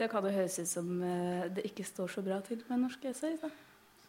[0.00, 3.10] Det kan jo høres ut som eh, det ikke står så bra til med norske
[3.12, 3.34] essay.
[3.42, 3.50] Da.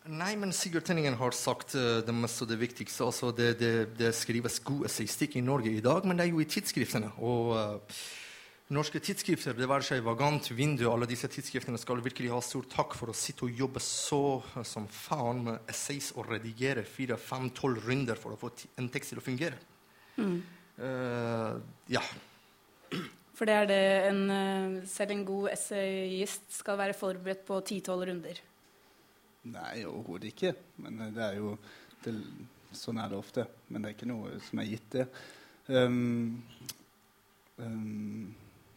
[0.08, 3.04] Nei, men Sigurd Tenningen har sagt uh, det meste og det viktigste.
[3.06, 6.42] Altså, det, det, det skrives god essaystikk i Norge i dag, men det er jo
[6.42, 7.12] i tidsskriftene.
[7.22, 8.00] Og uh,
[8.74, 12.96] norske tidsskrifter, det være seg Vagant, Vindu, alle disse tidsskriftene skal virkelig ha stor takk
[12.98, 17.52] for å sitte og jobbe så uh, som faen med essays og redigere fire, fem,
[17.54, 19.60] tolv runder for å få en tekst til å fungere.
[20.22, 20.42] Mm.
[21.94, 22.02] ja.
[23.38, 24.24] For det er det en,
[24.90, 28.42] selv en god essayist skal være forberedt på ti-tolv runder.
[29.50, 30.54] Nei, overhodet ikke.
[30.84, 31.56] Men eh, det er jo
[32.04, 32.16] det,
[32.72, 33.44] Sånn er det ofte.
[33.68, 35.08] Men det er ikke noe som er gitt, det.
[35.68, 36.38] Um,
[37.58, 38.30] um,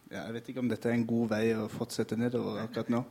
[0.09, 3.01] ja, jeg vet ikke om dette er en god vei å fortsette nedover akkurat nå.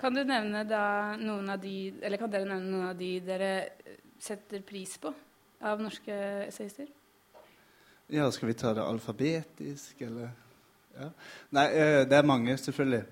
[0.00, 3.52] Kan du nevne da noen av de Eller kan dere nevne noen av de dere
[4.20, 5.14] setter pris på
[5.64, 6.18] av norske
[6.50, 6.90] essayister?
[8.08, 10.28] Ja, skal vi ta det alfabetisk, eller
[10.94, 11.06] ja.
[11.56, 13.04] Nei, eh, det er mange, selvfølgelig.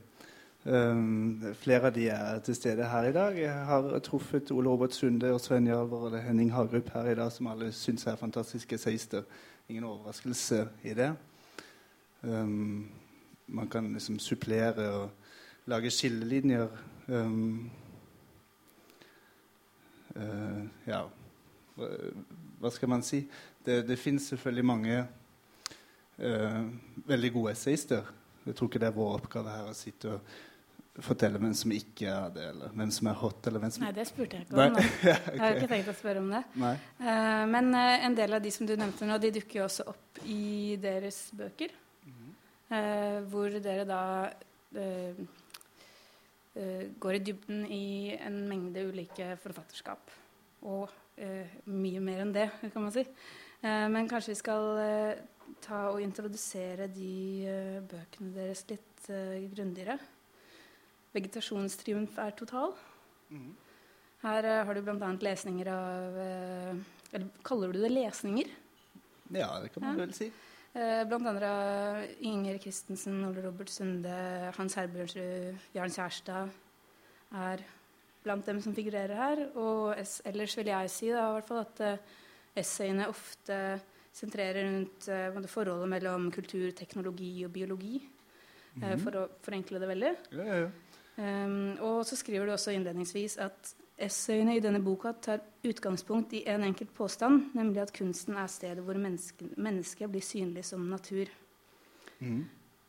[0.65, 3.39] Um, flere av de er til stede her i dag.
[3.41, 7.33] Jeg har truffet Ole Robert Sunde og Sven Jarver og Henning Hagerup her i dag,
[7.33, 9.23] som alle syns er fantastiske seister.
[9.69, 11.15] Ingen overraskelse i det.
[12.23, 12.91] Um,
[13.47, 15.11] man kan liksom supplere og
[15.67, 16.69] lage skillelinjer.
[20.87, 21.03] Ja
[21.77, 23.23] hva, skal man si?
[23.65, 25.03] Det, det fins selvfølgelig mange
[26.19, 26.63] uh,
[27.07, 28.09] veldig gode essayister.
[28.47, 30.33] Jeg tror ikke det er vår oppgave her å sitte og
[31.01, 33.93] fortelle hvem som ikke er det, eller hvem som er hot, eller hvem som Nei,
[33.97, 34.79] det spurte jeg ikke om.
[35.09, 35.37] ja, okay.
[35.39, 36.43] Jeg har ikke tenkt å spørre om det.
[36.61, 39.87] Uh, men uh, en del av de som du nevnte nå, de dukker jo også
[39.93, 41.73] opp i deres bøker.
[42.05, 42.35] Mm -hmm.
[42.75, 44.03] uh, hvor dere da
[47.01, 50.11] går i dybden i en mengde ulike forfatterskap.
[50.63, 50.91] Og
[51.65, 53.07] mye mer enn det, kan man si.
[53.63, 54.65] Men kanskje vi skal
[55.63, 59.07] ta og introdusere de bøkene deres litt
[59.53, 59.99] grundigere
[61.13, 62.73] vegetasjonstriumf er total.
[63.33, 63.51] Mm.
[64.23, 65.11] Her har du bl.a.
[65.27, 66.19] lesninger av
[67.13, 68.49] Eller kaller du det lesninger?
[69.33, 70.07] Ja, det kan man ja.
[70.07, 70.31] vel si.
[70.73, 74.15] Blant andre av Inger Christensen, Ole Robert Sunde,
[74.57, 76.53] Hans Herbjørnsrud, Jarn Kjærstad
[77.43, 77.65] er
[78.25, 79.43] blant dem som figurerer her.
[79.61, 79.93] Og
[80.29, 81.85] ellers vil jeg si da, at
[82.57, 83.59] essayene ofte
[84.13, 88.03] sentrerer rundt uh, forholdet mellom kultur, teknologi og biologi.
[88.75, 89.05] Mm -hmm.
[89.05, 90.15] For å forenkle det veldig.
[90.33, 90.71] Ja, ja, ja.
[91.17, 96.43] Um, og så skriver du også innledningsvis at essayene i denne boka tar utgangspunkt i
[96.49, 101.27] en enkelt påstand, nemlig at kunsten er stedet hvor mennesket, blir synlig som natur.
[102.19, 102.49] Mm.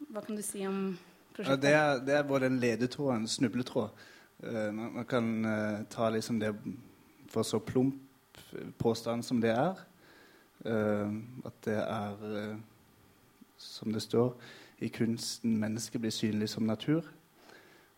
[0.09, 0.97] Hva kan du si om
[1.34, 1.50] prosjektet?
[1.50, 3.90] Ja, det, er, det, er, både en ledetråd og en snubletråd.
[4.44, 6.56] Uh, man, man, kan uh, ta liksom det
[7.28, 7.95] for så plump
[8.80, 9.82] påstand som det er.
[10.66, 11.12] Uh,
[11.46, 12.56] at det er,
[13.58, 14.34] som det står,
[14.84, 17.06] i kunsten mennesket blir synlig som natur.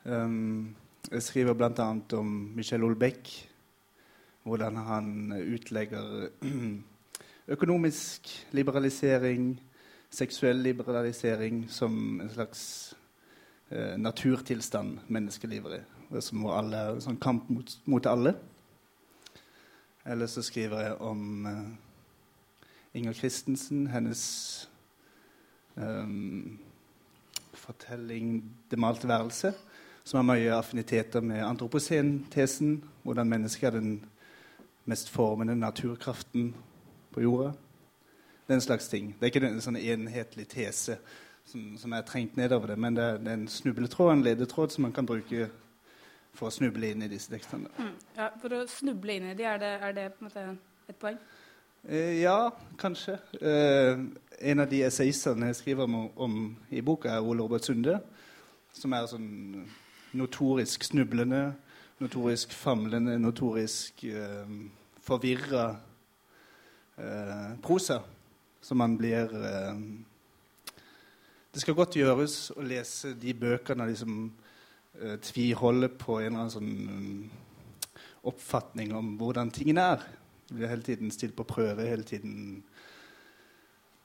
[0.05, 1.87] Jeg skriver bl.a.
[2.13, 3.31] om Michel Olbeck,
[4.43, 6.27] hvordan han utlegger
[7.55, 9.55] økonomisk liberalisering,
[10.09, 12.93] seksuell liberalisering, som en slags
[13.97, 15.81] naturtilstand menneskelivet i.
[16.21, 18.35] Som alle, sånn kamp mot, mot, alle.
[20.05, 21.61] Eller så skriver jeg om uh,
[22.93, 24.69] Inger Christensen, hennes
[25.75, 26.59] um,
[27.53, 29.53] fortelling 'Det malte værelse'
[30.05, 34.05] som har mye affiniteter med antropocen-tesen, hvordan mennesket er den
[34.85, 36.55] mest formende naturkraften
[37.11, 37.51] på jorda.
[38.47, 39.15] Den slags ting.
[39.19, 40.99] Det er ikke en sånn enhetlig tese
[41.45, 44.69] som, som er trengt nedover det, men det er, det er en snubletråd, en ledetråd,
[44.69, 45.49] som man kan bruke
[46.35, 47.71] for å snuble inn i disse tekstene.
[47.79, 47.95] Mm.
[48.17, 50.45] Ja, For å snuble inn i de, er det, er det på en måte
[50.91, 51.17] et poeng?
[51.87, 52.51] Eh, ja,
[52.81, 53.17] kanskje.
[53.39, 53.99] Eh,
[54.51, 57.99] en av de essayistene jeg skriver om, om, i boka, er Ole Robert Sunde,
[58.75, 59.29] som er sånn
[60.15, 61.53] notorisk snublende,
[62.01, 64.55] notorisk famlende, notorisk eh,
[65.05, 65.69] forvirra
[66.97, 68.01] eh, prosa
[68.65, 69.79] som man blir eh,
[71.53, 74.25] Det skal godt gjøres å lese de bøkene liksom
[75.21, 80.05] tviholder på en eller annen sånn eh, oppfatning om hvordan tingene er.
[80.47, 82.63] Du blir hele tiden stilt på prøve, hele tiden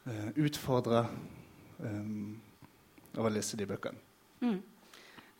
[0.08, 1.04] uh, utfordra
[1.78, 2.40] um,
[3.16, 4.00] av å lese de bøkene.
[4.40, 4.60] Mm.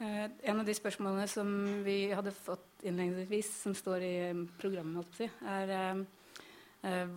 [0.00, 1.50] Uh, en av de spørsmålene som
[1.84, 6.04] vi hadde fått innledningsvis, som står i eh, programmet, si, er uh,
[6.88, 7.10] eh,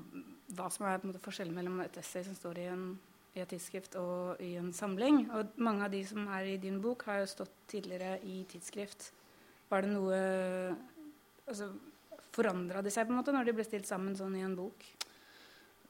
[0.57, 2.89] hva som er måte, forskjellen mellom et essay som står i, en,
[3.33, 5.25] i, et tidsskrift, og i en samling.
[5.33, 9.11] Og mange av de som er i din bok, har jo stått tidligere i tidsskrift.
[9.69, 10.19] Var det noe
[11.47, 11.71] altså,
[12.33, 14.85] Forandra de seg på en måte når de ble stilt sammen sånn i en bok?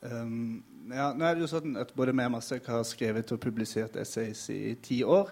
[0.03, 3.39] Um, ja, nå er det jo sånn at Både meg og Masek har skrevet og
[3.39, 5.31] publisert essays i ti år.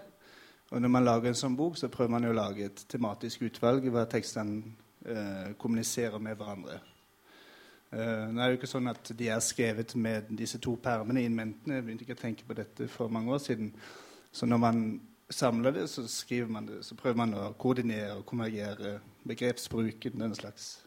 [0.71, 3.43] Og når man lager en sånn bok, så prøver man jo å lage et tematisk
[3.49, 4.71] utvalg hvor tekstene
[5.03, 6.79] uh, kommuniserer med hverandre.
[7.91, 11.25] Uh, nå er det jo ikke sånn at de er skrevet med disse to permene
[11.25, 11.73] in mente.
[11.73, 13.73] Jeg begynte ikke å tenke på dette for mange år siden.
[14.31, 14.83] Så når man
[15.31, 20.35] samler det, så skriver man det, så prøver man å koordinere og konvergere begrepsbruken, den
[20.35, 20.85] slags.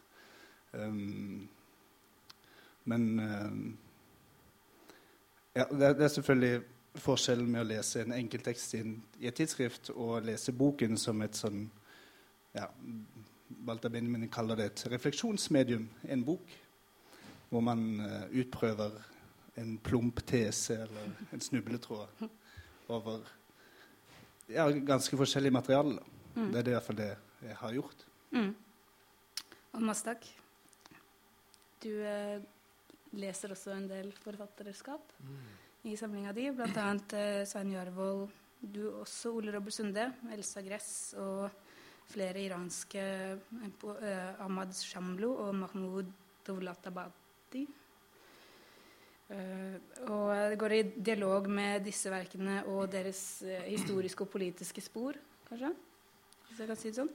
[0.73, 1.47] Um,
[2.85, 3.77] men um,
[5.55, 6.61] ja, det, det, er selvfølgelig
[6.95, 8.83] forskjellen med å lese en enkelttekst i,
[9.21, 11.65] i et tidsskrift og lese boken som et sånn
[12.55, 12.67] ja,
[13.65, 16.53] Walter Benjamin kaller det et refleksjonsmedium, en bok,
[17.49, 18.97] hvor man eh, utprøver
[19.61, 22.25] en plump tese eller en snubletråd
[22.91, 23.23] over
[24.51, 26.01] ja, ganske forskjellig materiale.
[26.35, 26.51] Mm.
[26.51, 27.11] Det er det i hvert fall det
[27.45, 28.05] jeg har gjort.
[28.35, 28.51] Mm.
[29.75, 30.27] Og Mastak,
[31.83, 32.43] du eh,
[33.15, 35.37] leser også en del forfatterskap mm.
[35.91, 36.87] i samlinga di, bl.a.
[37.19, 38.27] Eh, Svein Jarvold,
[38.61, 41.49] du også Ole Robert Sunde, Elsa Gress og
[42.11, 46.11] flere iranske eh, eh Ahmad Shamlo og Mahmoud
[46.45, 47.24] Dovlatabad.
[47.53, 47.81] 1990.
[49.25, 49.77] Eh,
[50.13, 55.17] og det går i dialog med disse verkene og deres eh, historiske og politiske spor,
[55.49, 55.71] kanskje?
[56.47, 57.13] Hvis jeg kan si det sånn.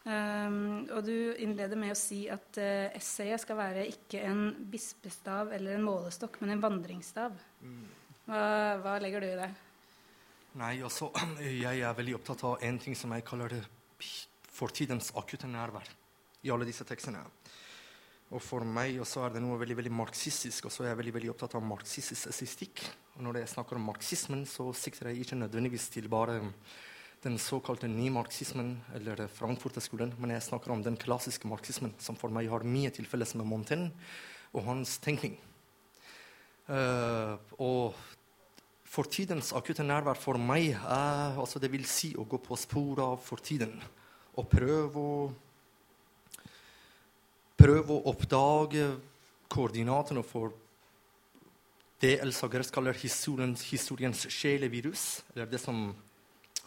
[0.00, 5.50] Um, og du innleder med å si at uh, essayet skal være ikke en bispestav
[5.52, 7.34] eller en målestokk, men en vandringsstav.
[7.60, 7.82] Mm.
[8.24, 8.44] Hva,
[8.80, 9.50] hva legger du i det?
[10.62, 11.10] Nei, altså,
[11.66, 13.60] Jeg er veldig opptatt av en ting som jeg kaller det
[14.60, 15.92] fortidens akutte nærvær
[16.46, 17.20] i alle disse tekstene.
[18.30, 21.14] Og for meg også er det noe veldig veldig marxistisk, og så er jeg veldig
[21.16, 22.84] veldig opptatt av marxistisk assistikk.
[23.16, 26.38] Og når jeg snakker om marxismen, så sikter jeg ikke nødvendigvis til bare
[27.24, 32.48] den såkalte nymarxismen, eller Frankfurterskolen, men jeg snakker om den klassiske marxismen, som for meg
[32.48, 33.90] har mye til felles med Montaigne
[34.54, 35.34] og hans tenkning.
[36.70, 37.98] Uh, og
[38.86, 43.18] fortidens akutte nærvær for meg er altså det vil si å gå på sporet av
[43.26, 43.74] fortiden
[44.38, 45.30] og prøve å
[47.60, 48.86] prøve å oppdage
[49.52, 50.54] koordinatene for
[52.00, 55.90] det Elsa Gress kaller historiens, historiens sjelevirus, eller det som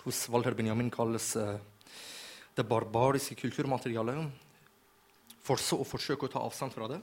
[0.03, 1.55] hos Walter Benjamin kalles uh,
[2.53, 4.27] det barbariske kulturmaterialet,
[5.43, 7.01] for så å forsøke å ta avstand fra det.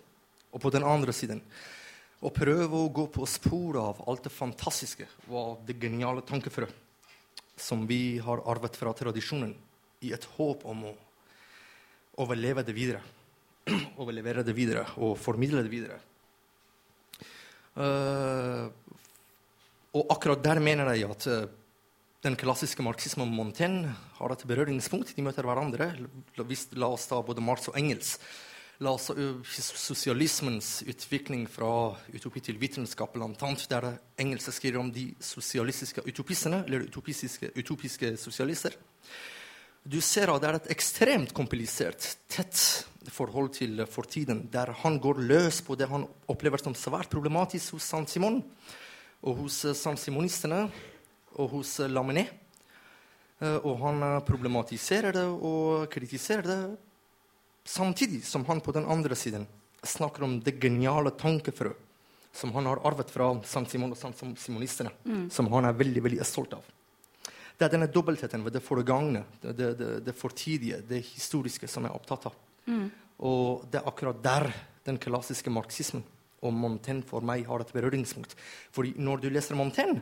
[0.55, 1.43] Og på den andre siden
[2.23, 6.69] å prøve å gå på sporet av alt det fantastiske og av det geniale tankefrø
[7.61, 9.53] som vi har arvet fra tradisjonen,
[10.01, 10.99] i et håp om å
[12.23, 13.03] overleve det videre.
[14.01, 15.99] Overlevere det videre og formidle det videre.
[17.79, 18.67] Uh,
[19.95, 21.49] og akkurat der mener jeg at uh,
[22.25, 25.15] den klassiske marxismen og Montaigne har et berøringspunkt.
[25.17, 25.93] De møter hverandre.
[26.77, 28.19] La oss ta både Marx og Engels.
[28.85, 29.15] La oss ta
[29.45, 33.51] sosialismens utvikling fra utopi til vitenskap, bl.a.
[33.73, 33.89] der
[34.21, 38.77] Engels skriver om de sosialistiske utopistene, eller utopiske, utopiske sosialister.
[39.85, 45.23] Du ser at det er et ekstremt komplisert, tett forhold til fortiden, der han går
[45.25, 48.43] løs på det han opplever som svært problematisk hos San Simon
[49.23, 50.67] og hos San Simonistene
[51.41, 52.27] og hos Laminé.
[53.41, 56.61] Eh, og han eh, problematiserer det og kritiserer det,
[57.65, 59.47] samtidig som han på den andre siden
[59.81, 61.73] snakker om det geniale tankefrø
[62.33, 65.25] som han har arvet fra San Simon og San Simonistene, mm.
[65.33, 66.69] som han er veldig veldig stolt av.
[67.59, 71.85] Det er denne dobbeltheten ved det foregangne, det, det, det, det, fortidige, det historiske, som
[71.85, 72.39] jeg er opptatt av.
[72.67, 72.89] Mm.
[73.27, 74.51] Og det er akkurat der
[74.87, 76.05] den klassiske marxismen
[76.41, 78.33] og Montaigne for meg har et berøringspunkt.
[78.73, 80.01] Fordi når du leser Montaigne,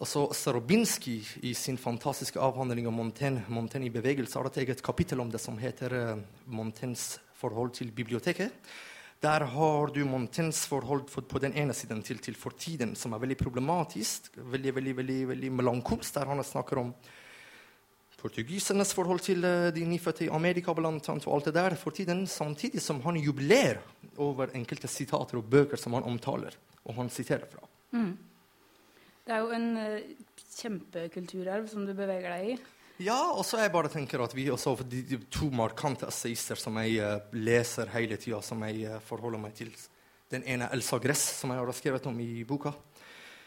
[0.00, 5.20] Altså, Sarobinski i sin fantastiske avhandling om Montaigne, Montaigne i bevegelse har et eget kapittel
[5.20, 8.48] om det som heter uh, Montaignes forhold til biblioteket.
[9.20, 13.20] Der har du Montaignes forhold for, på den ene siden til, til, fortiden, som er
[13.20, 16.94] veldig problematisk, veldig, veldig, veldig, veldig melankolsk, der han snakker om
[18.20, 22.26] portugisernes forhold til uh, de nyfødte i Amerika blant annet, og alt det der fortiden,
[22.28, 23.80] samtidig som han jubilerer
[24.20, 27.64] over enkelte sitater og bøker som han omtaler, og han siterer fra.
[27.96, 28.12] Mm.
[29.26, 32.58] Det er jo en uh, kjempekulturarv som du beveger deg i.
[33.00, 36.76] Ja, og så jeg bare tenker at vi også de, de to markante essayister som
[36.82, 39.72] jeg uh, leser hele tida, som jeg uh, forholder meg til.
[40.30, 42.74] Den ene Elsa Gress, som jeg har skrevet om i boka.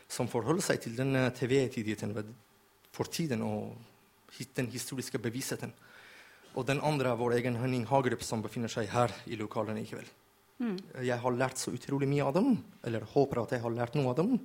[0.09, 2.11] Som forholder seg til den TV-tidigheten
[2.93, 3.41] for tiden.
[3.41, 3.92] og
[4.57, 5.73] den historiske bevisstheten.
[6.53, 9.87] Og den andre er vår egen Henning Hagerup, som befinner seg her i lokalene i
[9.89, 10.09] kveld.
[10.61, 10.77] Mm.
[11.01, 14.11] Jeg har lært så utrolig mye av dem, eller håper at jeg har lært noe
[14.11, 14.35] av dem.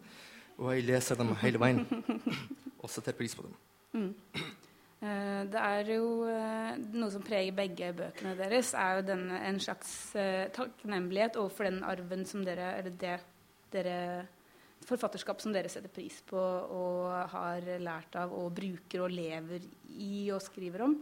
[0.59, 1.85] Og jeg leser dem hele veien
[2.83, 3.59] og setter pris på dem.
[3.93, 4.09] Mm.
[4.99, 9.61] Uh, det er jo uh, Noe som preger begge bøkene deres, er jo denne, en
[9.63, 13.15] slags uh, takknemlighet overfor den arven som dere Eller det
[13.73, 13.99] dere
[14.87, 19.67] Forfatterskap som dere setter pris på og har lært av og bruker og lever
[19.99, 20.95] i og skriver om.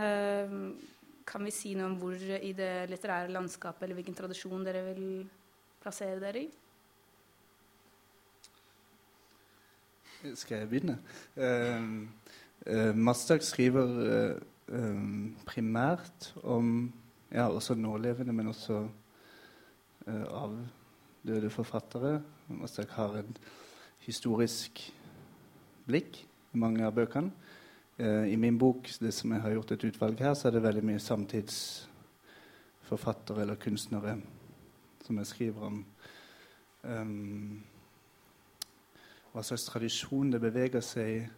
[0.00, 0.56] Eh,
[1.28, 5.04] kan vi si noe om hvor i det litterære landskapet eller hvilken tradisjon dere vil
[5.82, 6.48] plassere dere i?
[10.38, 10.98] Skal jeg begynne?
[11.34, 12.06] Uh,
[12.70, 14.36] uh, skriver uh,
[14.68, 16.92] um, primært om
[17.32, 18.88] ja, også nålevende, men også
[20.06, 22.20] avdøde forfattere.
[22.48, 23.40] Mastak har et
[24.06, 24.92] historisk
[25.86, 27.30] blikk i mange av bøkene.
[28.02, 30.84] I min bok, det som jeg har gjort et utvalg her, så er det veldig
[30.88, 34.12] mye samtidsforfattere eller kunstnere
[35.04, 35.84] som jeg skriver om.
[36.82, 37.62] Um,
[39.32, 41.28] hva slags tradisjon det beveger seg i.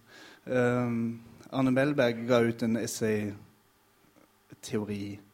[0.48, 1.20] Um,
[1.52, 5.33] Arne Melberg ga ut en essayteorisamling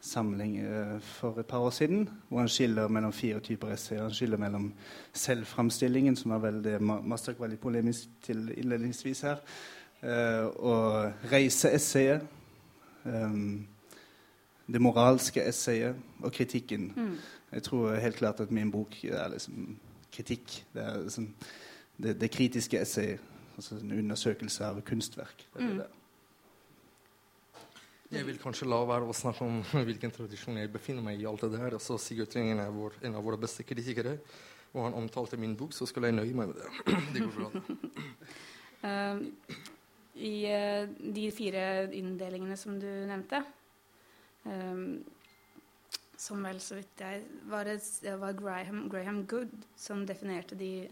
[0.00, 3.98] uh, for et par år siden, hvor han skiller mellom fire typer essay.
[3.98, 4.72] Han skiller mellom
[5.12, 9.36] selvframstillingen, som var vel det Mastak var litt polemisk til innledningsvis her,
[10.02, 12.20] uh, og reiseessayet.
[13.04, 13.66] Um,
[14.72, 16.92] det moralske essayet og kritikken.
[16.96, 17.16] Mm.
[17.52, 19.78] Jeg tror helt klart at min bok er liksom
[20.12, 20.64] kritikk.
[20.74, 21.34] Det er liksom
[22.02, 23.20] det, det kritiske essayet.
[23.56, 25.46] Altså en undersøkelse av kunstverk.
[25.54, 25.86] Det er det.
[28.12, 31.26] Jeg vil kanskje la være å snakke om hvilken tradisjon jeg befinner meg i.
[31.26, 31.78] alt det der.
[31.78, 34.16] Altså, Sigurd Tringen er vår, en av våre beste kritikere,
[34.74, 36.68] og han omtalte min bok, så skal jeg nøye meg med det.
[37.14, 37.50] det går bra.
[38.86, 39.58] uh,
[40.30, 41.64] I uh, de fire
[41.96, 43.42] inndelingene som du nevnte,
[44.44, 45.02] um,
[46.16, 50.86] som vel så vidt jeg var, det var Graham, Graham Good som definerte de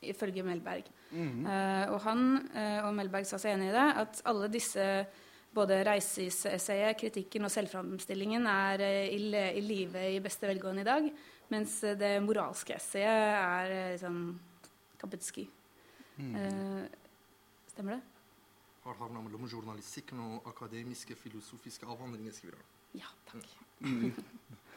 [0.00, 0.86] ifølge Melberg.
[1.10, 1.48] Mm -hmm.
[1.50, 5.06] uh, og han uh, og Melberg sa seg enig i det, at alle disse
[5.54, 9.20] både reiseessayet, kritikken og selvframstillingen er uh, i,
[9.58, 11.10] i live i beste velgående i dag,
[11.50, 14.22] mens det moralske essayet er liksom
[15.00, 15.46] Kapitski.
[16.20, 16.34] Mm.
[17.70, 18.02] stemmer det?
[18.84, 22.68] Har havna mellom journalistikken og akademiske, filosofiske avhandlinger, skriver han.
[23.00, 23.48] Ja, takk.
[23.80, 24.12] Mm.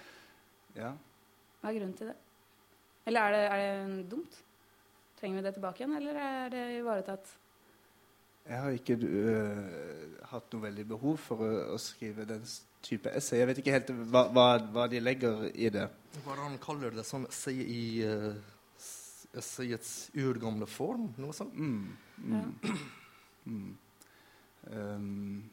[0.82, 0.94] ja.
[1.60, 2.16] Hva er grunnen til det?
[3.10, 4.40] Eller er det, er det dumt?
[5.20, 7.32] Trenger vi det tilbake igjen, eller er det ivaretatt?
[8.44, 12.44] Jeg har ikke uh, hatt noe veldig behov for å, å, skrive den
[12.84, 13.40] type essay.
[13.40, 15.86] Jeg vet ikke helt hva, hva, hva de legger i det.
[16.26, 18.34] Hva han kaller det som essay i uh,
[19.40, 21.08] essayets urgamle form?
[21.24, 21.56] Noe sånt?
[21.56, 22.76] Mm, mm, ja.
[23.54, 23.72] mm.
[24.64, 25.44] Um,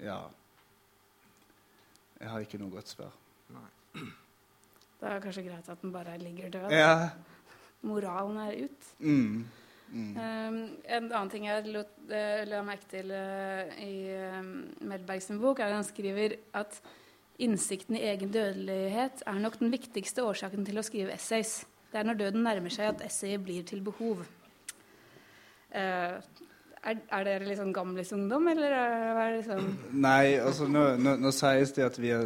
[0.00, 0.14] ja
[2.20, 3.12] Jeg har ikke noe godt svar.
[3.52, 3.66] Nei.
[5.00, 6.72] Det er kanskje greit at den bare ligger død.
[6.72, 7.10] Ja.
[7.84, 8.88] Moralen er ut.
[8.98, 9.44] Mm.
[9.90, 10.10] Mm.
[10.14, 14.44] Um, en annen ting jeg lot, uh, la merke til uh, i uh,
[14.86, 16.78] Melbergs bok, er at han skriver at
[17.40, 21.64] innsikten i egen dødelighet er nok den viktigste årsaken til å skrive essays.
[21.90, 24.22] Det er når døden nærmer seg at essayet blir til behov.
[25.74, 26.20] Uh,
[26.80, 29.66] er, er dere sånn gamlisungdom, eller er det liksom
[30.00, 32.24] Nei, altså nå, nå, nå, sies det at vi har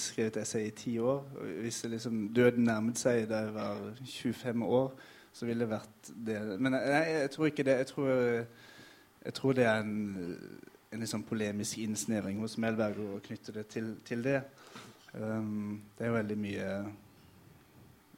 [0.00, 1.22] skrevet essay i ti år.
[1.62, 4.90] Hvis liksom døden nærmet seg da jeg var 25 år,
[5.34, 6.38] så ville det vært det.
[6.62, 7.76] Men jeg, jeg tror ikke det.
[7.82, 8.10] Jeg tror,
[9.24, 9.96] jeg tror det er en,
[10.92, 14.38] en liksom polemisk innsnevring hos Melberg å knytte det til, til det.
[15.14, 16.68] Um, det er jo veldig mye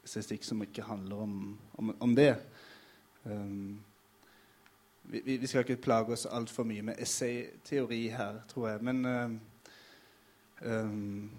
[0.05, 1.33] estetikk som ikke handler om,
[1.81, 2.35] om, om det.
[3.25, 3.79] Um,
[5.03, 8.83] vi, vi, skal ikke plage oss altfor mye med essayteori her, tror jeg.
[8.83, 9.31] Men uh,
[10.69, 11.29] um,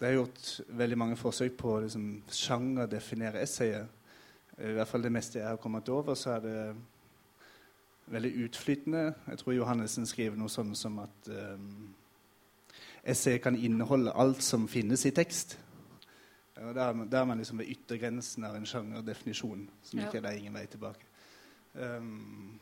[0.00, 3.99] det er gjort veldig mange forsøk på å liksom, sjangerdefinere essayet.
[4.60, 6.56] I hvert fall det meste jeg har kommet over, så er det
[8.10, 9.14] veldig utflytende.
[9.28, 11.90] Jeg tror Johannessen skriver noe sånn som at um,
[13.02, 15.56] essayet kan inneholde alt som finnes i tekst.
[16.60, 20.08] Og der er man liksom ved yttergrensen av en sjangerdefinisjon som ja.
[20.08, 21.06] ikke er det ingen vei tilbake.
[21.72, 22.58] Um,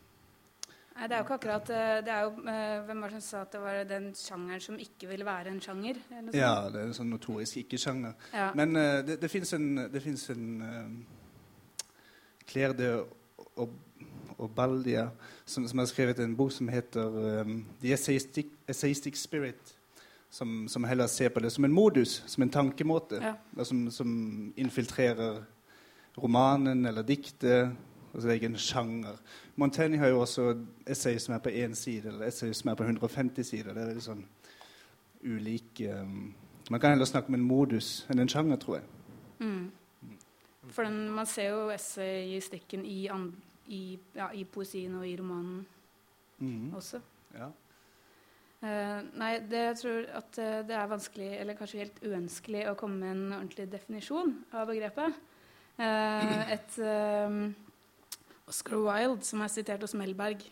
[0.98, 3.26] Nei, det er jo ikke akkurat eh, det er jo, eh, Hvem var det som
[3.28, 6.00] sa at det var den sjangeren som ikke ville være en sjanger?
[6.34, 8.16] Ja, det er en sånn notorisk ikke-sjanger.
[8.34, 8.48] Ja.
[8.58, 10.02] Men uh, det, det fins en, det
[12.48, 12.90] Claire de
[14.38, 15.08] Obaldia
[15.44, 19.74] som, som, har skrevet en bok som heter um, The Essayistic, Essayistic Spirit.
[20.30, 23.20] Som, som, heller ser på det som en modus, som en tankemåte.
[23.22, 23.64] Ja.
[23.64, 25.42] Som, som infiltrerer
[26.18, 27.76] romanen eller diktet
[28.14, 29.18] Altså egen sjanger.
[29.56, 32.82] Montaigne har jo også essay som er på én side, eller essay som er på
[32.82, 33.74] 150 sider.
[33.74, 34.24] Det er veldig sånn
[35.22, 36.34] ulike um,
[36.70, 38.88] Man kan heller snakke om en modus enn en sjanger, tror jeg.
[39.40, 39.70] Mm.
[40.74, 43.06] For den, man ser jo essay-stikken i,
[43.74, 43.82] i,
[44.16, 45.62] ja, i, poesien og i romanen
[46.38, 46.74] mm.
[46.78, 47.00] også.
[47.36, 47.48] Ja.
[48.58, 52.76] Uh, nei, det, jeg tror at uh, det er vanskelig, eller kanskje helt uønskelig, å
[52.78, 55.18] komme med en ordentlig definisjon av begrepet.
[55.78, 56.78] Uh, et
[58.48, 60.42] Oscar Wilde, som er sitert hos Melberg,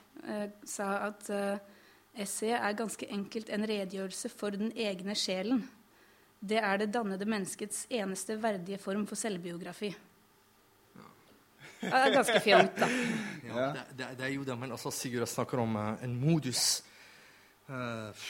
[0.68, 1.28] sa at
[2.18, 5.62] essay er ganske enkelt en redegjørelse for den egne sjelen.
[6.40, 9.90] Det er det dannede menneskets eneste verdige form for selvbiografi.
[11.80, 12.88] Det er ganske fjongt, da.
[13.46, 16.82] Ja, det, det, er jo det, men altså, Sigurd snakker om uh, en modus.
[17.68, 18.26] Uh,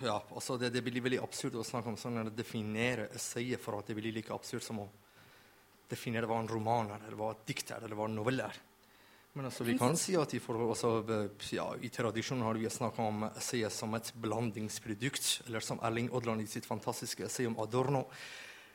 [0.00, 3.78] ja, altså det, det, blir veldig absurd å snakke om sånn å definere essayet for
[3.78, 4.88] at det blir like absurd som å
[5.90, 8.60] definere hva en roman er, eller hva et dikt er, eller hva en novelle er.
[9.32, 11.20] Men altså, vi kan si at i, forhold, altså,
[11.54, 16.42] ja, i tradisjonen har vi snakka om essayet som et blandingsprodukt, eller som Erling Odland
[16.42, 18.06] i sitt fantastiske essay om Adorno.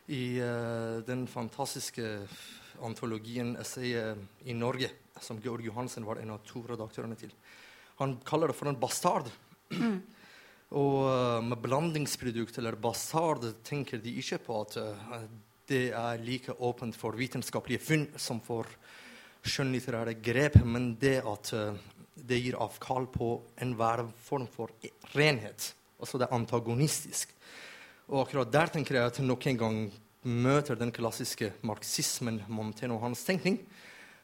[0.07, 2.05] I uh, den fantastiske
[2.84, 4.89] antologien essayet i Norge,
[5.22, 7.32] som Georg Johansen var en av to redaktørene til.
[8.01, 9.32] Han kaller det for en bastard.
[9.72, 9.98] Mm.
[10.75, 15.20] Og uh, med blandingsprodukt eller bastard tenker de ikke på at uh,
[15.70, 18.67] det er like åpent for vitenskapelige funn som for
[19.46, 21.77] skjønnlitterære grep, men det at uh,
[22.15, 23.29] det gir avkall på
[23.62, 24.74] enhver form for
[25.13, 25.70] renhet.
[26.00, 27.32] Altså det er antagonistisk.
[28.10, 29.79] Og akkurat der tenker jeg at nok en gang
[30.25, 33.62] møter den klassiske marxismen Montaigne og hans tenkning.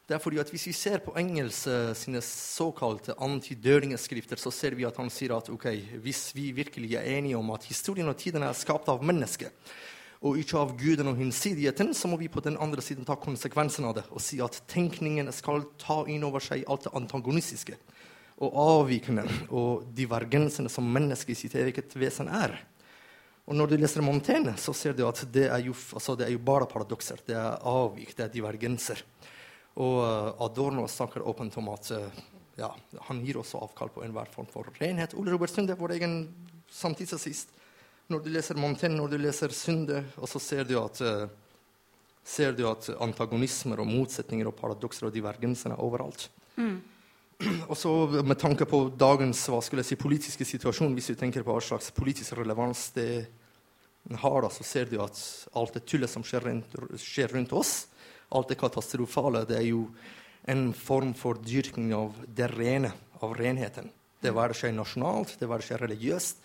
[0.10, 4.84] Det er fordi at Hvis vi ser på Engels sine såkalte antidødingeskrifter, så ser vi
[4.84, 8.44] at han sier at okay, hvis vi virkelig er enige om at historien og tiden
[8.44, 9.54] er skapt av mennesket,
[10.22, 13.88] og ikke av guden og hinsidigheten, så må vi på den andre siden ta konsekvensen
[13.90, 17.78] av det og si at tenkningen skal ta inn over seg alt det antagonistiske
[18.42, 22.60] og avvikende og divergensene som mennesket i sitt eget vesen er.
[23.52, 26.32] Og når du leser Montaigne, så ser du at det er jo, altså det er
[26.32, 27.20] jo bare paradokser.
[27.28, 29.02] Det er avvik, det er divergenser.
[29.76, 32.22] Og uh, Adorno snakker åpent om at uh,
[32.56, 32.70] ja,
[33.10, 35.18] han gir også avkall på enhver form for renhet.
[35.20, 36.16] Ole Robert Sunde, vår egen
[36.72, 37.52] samtidsassist.
[38.08, 41.28] Når du leser Montaigne, når du leser Sunde, og så ser du at uh,
[42.24, 46.30] ser du at antagonismer og motsetninger og paradokser og divergenser er overalt.
[46.56, 46.80] Mm.
[47.72, 47.92] Og så
[48.22, 51.64] med tanke på dagens hva skulle jeg si, politiske situasjon, hvis du tenker på hva
[51.66, 53.08] slags politisk relevans det
[54.10, 55.20] har, da, så ser du at
[55.58, 57.88] alt det tullet som skjer rundt, skjer rundt, oss,
[58.32, 59.86] alt det katastrofale, det er jo
[60.50, 63.92] en form for dyrking av det rene, av renheten.
[64.22, 66.44] Det være seg nasjonalt, det være seg religiøst,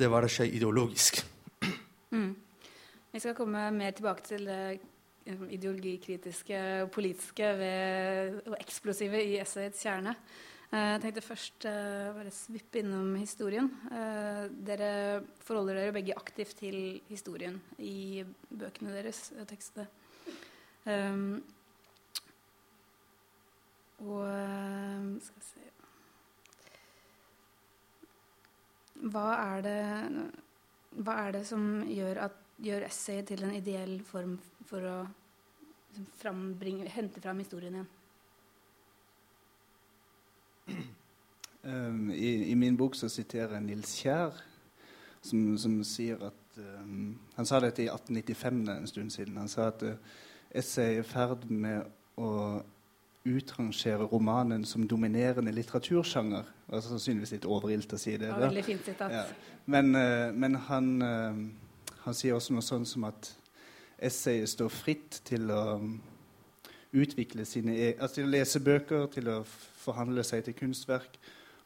[0.00, 1.22] det være seg ideologisk.
[2.12, 2.32] Mm.
[3.12, 4.78] Vi skal komme mer tilbake til det
[5.26, 10.14] ideologikritiske og politiske ved, og eksplosive i essayets kjerne.
[10.74, 13.68] Eh, jeg tenkte først uh, bare svippe innom historien.
[13.86, 19.86] Uh, dere forholder dere begge aktivt til historien i bøkene deres, tekstene.
[20.86, 21.38] Um,
[24.06, 24.26] og
[25.24, 25.62] skal vi se
[29.06, 29.80] Hva er det,
[31.04, 34.96] hva er det som gjør, at, gjør essayet til en ideell form for å
[35.98, 36.46] liksom,
[36.94, 37.90] hente fram historien igjen?
[41.66, 44.36] Um, i, i, min bok så siterer jeg Nils Kjær,
[45.26, 49.40] som, som sier at um, Han sa dette i 1895, en stund siden.
[49.40, 49.96] Han sa at uh,
[50.54, 51.88] essay er i ferd med
[52.22, 52.30] å
[53.26, 56.46] utrangere romanen som dominerende litteratursjanger.
[56.68, 58.30] Det er sannsynligvis litt overilt å si det.
[58.30, 59.16] det veldig fint sitat.
[59.18, 59.24] Ja.
[59.66, 63.32] Men, uh, men han, uh, han, sier også noe sånn som at
[63.98, 65.96] essayet står fritt til å um,
[66.96, 69.42] utvikle sine e altså til å lese bøker, til å
[69.82, 71.18] forhandle seg til kunstverk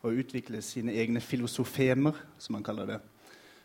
[0.02, 3.00] og utvikle sine egne filosofemer, som man kaller det.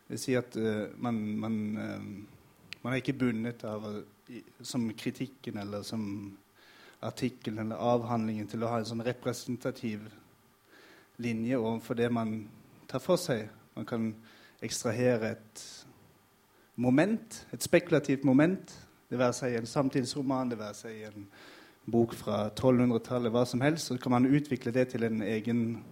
[0.06, 3.88] Det vil si at uh, man, man, uh, man, er ikke bundet av
[4.62, 6.04] som kritikken eller som
[7.06, 10.06] artikkelen eller avhandlingen til å ha en sånn representativ
[11.22, 12.38] linje overfor det man
[12.90, 13.48] tar for seg.
[13.76, 14.10] Man kan
[14.66, 15.64] ekstrahere et
[16.76, 18.74] moment, et spekulativt moment.
[19.10, 21.28] Det være seg i en samtidsroman, det være seg i en
[21.92, 23.88] bok fra 1200-tallet, hva som helst.
[23.88, 25.84] Så kan man utvikle det til en egen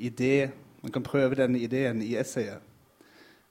[0.00, 0.50] idé.
[0.82, 2.60] Man kan prøve denne ideen i essayet.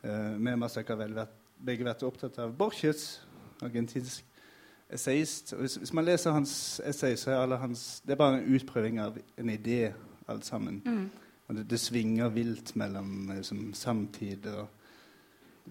[0.04, 0.58] Uh, med
[0.88, 1.34] har vært,
[1.66, 3.22] begge vært opptatt av Borches,
[3.62, 4.26] argentinsk
[4.90, 5.54] essayist.
[5.54, 9.18] Hvis, hvis, man leser hans essay, så er hans, det er bare en utprøving av
[9.38, 9.94] en idé,
[10.28, 10.82] alt sammen.
[10.86, 11.10] Mm.
[11.50, 14.68] Det, det, svinger vilt mellom liksom, samtid og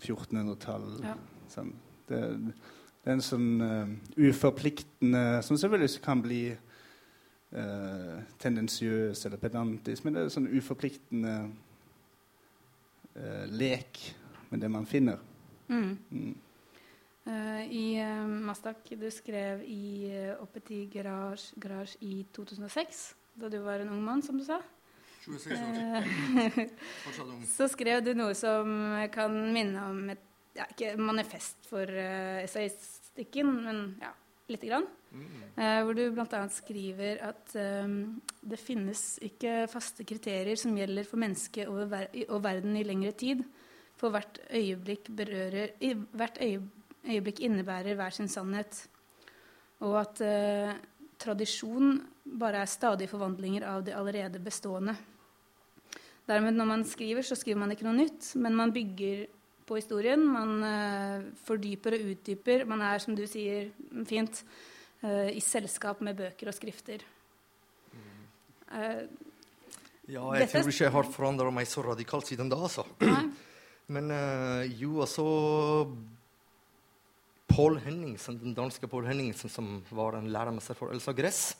[0.03, 0.88] 1400-tall.
[1.05, 1.14] Ja.
[1.49, 1.73] Sånn.
[2.09, 2.21] Det,
[3.12, 3.90] en sånn uh,
[4.21, 11.37] uforpliktende Som selvfølgelig kan bli uh, tendensiøs eller pedantisk, men det er en sånn uforpliktende
[13.16, 14.03] uh, lek
[14.51, 15.21] med det man finner.
[15.68, 15.97] Mm.
[16.11, 16.37] Mm.
[17.68, 23.03] I Mastak, du skrev i uh, Oppeti Garage, Garage i 2006,
[23.37, 24.62] da du var en ung mann, som du sa.
[25.27, 26.09] 26 år.
[27.57, 28.73] Så skrev du noe som
[29.12, 30.25] kan minne om et
[30.59, 32.42] ja, ikke manifest for uh,
[33.18, 34.12] essayistikken, men ja,
[34.48, 34.87] lite grann.
[35.11, 35.26] Mm.
[35.57, 36.48] Eh, hvor du bl.a.
[36.48, 37.88] skriver at eh,
[38.40, 43.12] det finnes ikke faste kriterier som gjelder for mennesket og, ver og verden i lengre
[43.12, 43.42] tid.
[43.98, 46.62] For hvert øyeblikk, berører, i, hvert øye
[47.09, 48.88] øyeblikk innebærer hver sin sannhet.
[49.81, 50.76] Og at eh,
[51.18, 51.98] tradisjon
[52.38, 54.94] bare er stadige forvandlinger av det allerede bestående.
[56.28, 59.26] Dermed når man skriver, så skriver man ikke noe nytt, men man bygger
[59.68, 60.24] på historien.
[60.24, 62.64] Man eh, fordyper og utdyper.
[62.68, 63.70] Man er, som du sier
[64.09, 64.42] fint,
[65.04, 67.07] eh, i selskap med bøker og skrifter.
[68.72, 69.02] Eh,
[70.09, 72.81] Ja, jeg tror ikke jeg har forandra meg så radikalt siden da, altså.
[73.92, 74.09] Men
[74.81, 75.24] jo, altså
[77.48, 81.59] Paul Henningsen, den danske Paul Henningsen, som var en læremester for Elsa Gress.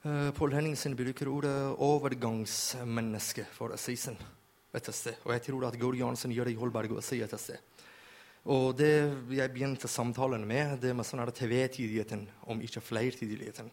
[0.00, 4.16] Uh, Paul Henningsen bruker ordet 'overgangsmenneske' for essaysen
[4.74, 5.18] et sted.
[5.24, 7.58] Og jeg tror at Gord Jansen gjør det i Holberg også et sted.
[8.50, 8.92] Og det
[9.36, 13.68] jeg begynte samtalen med, det med sånn her tvetydigheten, om ikke flertidigheten.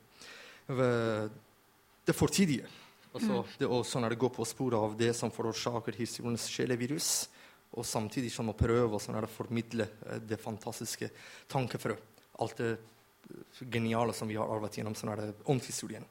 [0.68, 2.68] Det fortidige.
[3.16, 7.30] Altså, det å sånn gå på sporet av det som forårsaker historiens sjelevirus
[7.78, 11.10] og samtidig som å prøve å sånn formidle eh, det fantastiske
[11.52, 11.96] tankefrø.
[12.44, 15.14] Alt det eh, geniale som vi har arvet gjennom sånn
[15.52, 16.06] åndshistorien.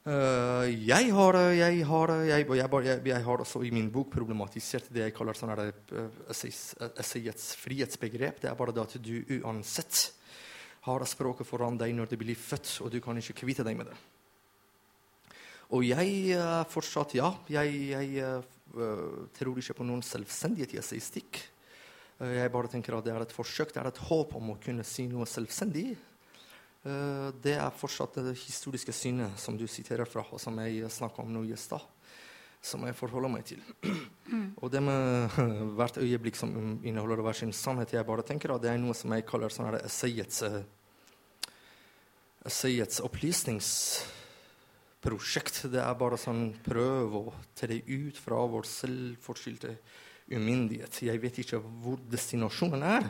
[0.00, 4.88] Eh, jeg har, jeg, har, eh, jeg, jeg, jeg, har også i min bok problematisert
[4.88, 5.52] det jeg kaller sånn
[6.32, 8.40] essayets frihetsbegrep.
[8.40, 10.06] Det er bare det at du uansett
[10.86, 13.90] har språket foran deg når du blir født, og du kan ikke kvitte deg med
[13.90, 13.98] det.
[15.70, 17.28] Og jeg uh, fortsatt, ja.
[17.52, 18.40] Jeg, jeg
[18.74, 21.38] øh, tror ikke på noen selvstendighet i essaystikk.
[22.18, 24.58] Uh, jeg bare tenker at det er et forsøk, det er et håp om å
[24.64, 25.92] kunne si noe selvstendig.
[26.80, 31.22] Eh, det er fortsatt det historiske synet som du siterer fra, og som jeg snakka
[31.22, 31.80] om nå i stad.
[32.60, 33.62] Som jeg forholder meg til.
[34.60, 35.28] Og det med
[35.78, 39.12] hvert øyeblikk som inneholder hver sin sannhet, jeg bare tenker at det er noe som
[39.16, 40.64] jeg kaller sånn essayets, eh,
[42.48, 45.54] essayets opplysningsprosjekt.
[45.72, 49.72] Det er bare sånn prøv å tre ut fra vår selvforskyldte
[50.30, 51.02] umyndighet.
[51.08, 53.04] Jeg vet ikke hvor destinasjonen er,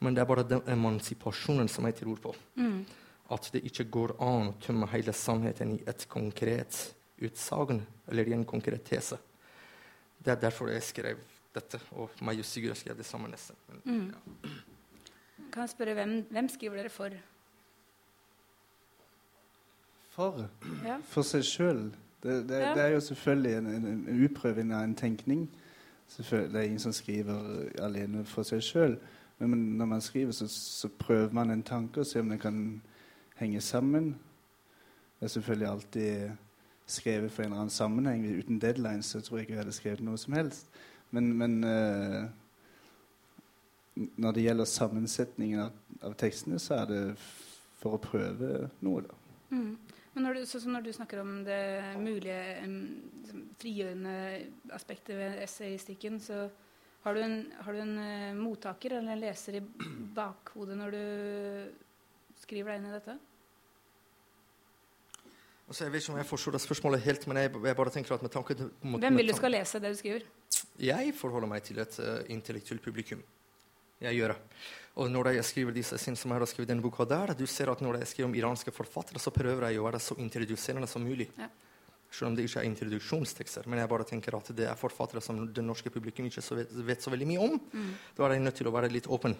[0.00, 2.34] men det er bare den emansipasjonen som jeg tror på.
[2.56, 2.84] Mm.
[3.30, 8.32] At det ikke går an å tømme hele sannheten i et konkret utsagn eller i
[8.36, 9.18] en konkret tese.
[10.22, 11.18] Det er derfor jeg skrev
[11.54, 13.56] dette, og meg og Sigurd skrev det samme nesten.
[13.68, 14.12] Men, Mm.
[14.14, 14.50] ja.
[15.52, 17.10] Kan jeg spørre hvem, hvem skriver dere for?
[20.14, 20.48] For,
[20.84, 20.98] Ja.
[21.04, 21.92] for seg sjøl.
[22.22, 22.74] Det, det, Ja.
[22.74, 25.48] det er jo selvfølgelig en, en, en utprøving av en tenkning.
[26.16, 28.98] Det er ingen som skriver alene for seg sjøl.
[29.38, 32.82] Men når man skriver, så, så prøver man en tanke og ser om den kan
[33.36, 34.16] henge sammen.
[35.18, 36.30] Det er selvfølgelig alltid
[36.86, 38.26] skrevet for en eller annen sammenheng.
[38.38, 40.70] Uten deadlines så tror jeg ikke jeg hadde skrevet noe som helst.
[41.10, 42.24] Men, men uh,
[44.16, 45.70] når det gjelder sammensetningen av,
[46.02, 47.02] av tekstene, så er det
[47.78, 49.18] for å prøve noe, da.
[49.50, 49.78] Mm.
[50.14, 51.60] Men når du, så, så når du snakker om det
[52.02, 54.14] mulige liksom, frigjørende
[54.74, 56.48] aspektet ved essayistikken, så
[57.08, 59.62] har du en, har du en uh, mottaker eller en leser i
[60.16, 61.02] bakhodet når du
[62.44, 63.16] skriver deg inn i dette?
[65.68, 68.14] Altså, jeg vet ikke om jeg forstår det spørsmålet helt, men jeg, jeg bare tenker
[68.16, 70.28] at med tanke til- Hvem vil du skal lese det du skriver?
[70.80, 73.20] Jeg forholder meg til et uh, intellektuelt publikum.
[74.00, 74.38] Jeg gjør det.
[74.98, 77.70] Og når jeg skriver disse sin som jeg har skrevet denne boka der, du ser
[77.70, 81.04] at når jeg skriver om iranske forfattere, så prøver jeg å være så introduserende som
[81.04, 81.28] mulig.
[81.38, 81.50] Ja.
[82.08, 83.68] Selv om det ikke er introduksjonstekster.
[83.68, 86.72] Men jeg bare tenker at det er forfattere som det norske publikum ikke så vet,
[86.88, 87.58] vet så veldig mye om.
[87.72, 87.90] Mm.
[88.16, 89.36] Da er jeg nødt til å være litt åpen.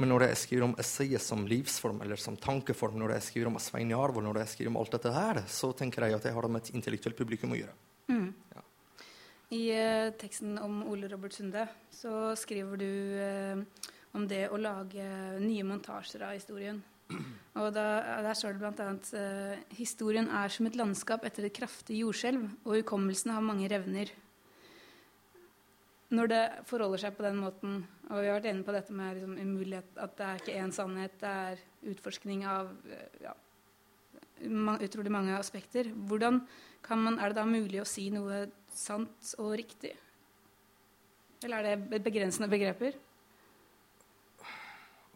[0.00, 3.58] Men når jeg skriver om essayet som livsform eller som tankeform, når jeg skriver om
[3.60, 6.46] Svein Jarvold, når jeg skriver om alt dette her, så tenker jeg at jeg har
[6.46, 7.74] det med et intellektuelt publikum å gjøre.
[8.08, 8.30] Mm.
[8.56, 8.64] Ja.
[9.50, 13.84] I eh, teksten om Ole Robert Sunde så skriver du eh,
[14.16, 15.04] om det å lage
[15.42, 16.80] nye montasjer av historien.
[17.60, 17.84] Og da,
[18.24, 22.76] Der står det bl.a.: uh, Historien er som et landskap etter et kraftig jordskjelv, og
[22.78, 24.12] hukommelsen har mange revner.
[26.10, 29.14] Når det forholder seg på den måten, og vi har vært enige på dette med
[29.14, 31.60] liksom, umulighet, at det er ikke én sannhet, det er
[31.92, 33.34] utforskning av eh, ja,
[34.82, 35.92] utrolig mange aspekter.
[36.10, 36.40] Hvordan
[36.98, 39.92] man, er det da mulig å si noe sant og riktig?
[41.44, 42.98] Eller er det begrensende begreper?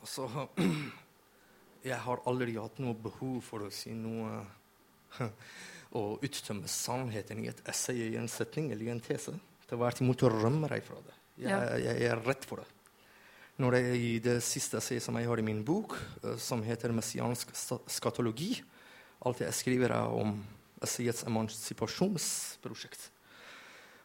[0.04, 0.28] Altså
[1.84, 4.38] Jeg har aldri hatt noe behov for å si noe
[5.98, 9.36] og uttømme sannheten i et essay, i en setning eller i en tese.
[9.68, 11.14] Tvert imot rømmer rømme deg fra det.
[11.36, 11.60] Jeg, Ja.
[11.76, 12.68] jeg, jeg er redd for det.
[13.62, 15.94] Når jeg i det siste essayet som jeg har i min bok,
[16.24, 17.52] eh, som heter 'Messiansk
[17.86, 18.62] skatologi'
[19.24, 20.34] Alt jeg skriver, er om
[20.82, 23.10] essayets emansipasjonsprosjekt.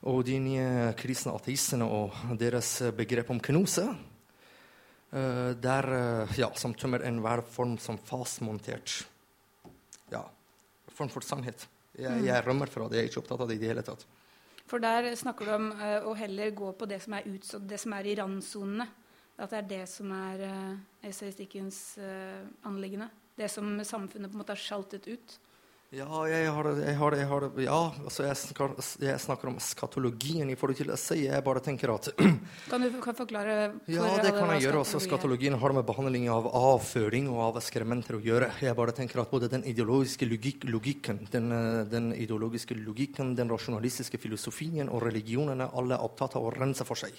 [0.08, 3.84] Og de nye kristne ateistene og deres begrep om knose,
[5.10, 9.08] der, uh, ja, som tømmer enhver form som fastmontert
[10.14, 10.22] ja,
[10.94, 11.66] form for sannhet.
[11.98, 12.26] Jeg, Mm.
[12.26, 12.98] jeg rømmer fra det.
[12.98, 14.06] Jeg er ikke opptatt av det i det hele tatt.
[14.70, 17.80] For der snakker du om eh, å heller gå på det som er utsatt, det
[17.82, 18.88] som er i randsonene.
[19.40, 23.08] At det er det som er uh, essayistikkens uh, anliggende.
[23.40, 25.36] Det som samfunnet på en måte har sjaltet ut.
[25.90, 30.52] Ja, jeg har, jeg har, jeg har ja, altså jeg, snakker, jeg snakker om skatologien
[30.54, 31.24] i forhold til essay.
[31.24, 32.12] Jeg bare tenker at
[32.70, 34.84] Kan du kan forklare for Ja, det kan jeg gjøre.
[34.84, 38.52] Også skatologien har med behandling av avføring og av ekskrementer å gjøre.
[38.62, 43.50] Jeg bare tenker at både den ideologiske logik, logikken, den, eh, den ideologiske logikken, den
[43.50, 47.18] rasjonalistiske filosofien og religionene, alle er opptatt av å rense for seg.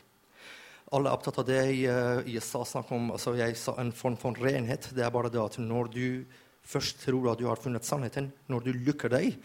[0.95, 3.11] Alle er opptatt av det jeg, eh, jeg sa snakk om.
[3.19, 4.93] Altså jeg sa en form for renhet.
[4.95, 6.07] Det er bare det at når du
[6.71, 9.37] først tror du at du har funnet sannheten, når du lukker deg,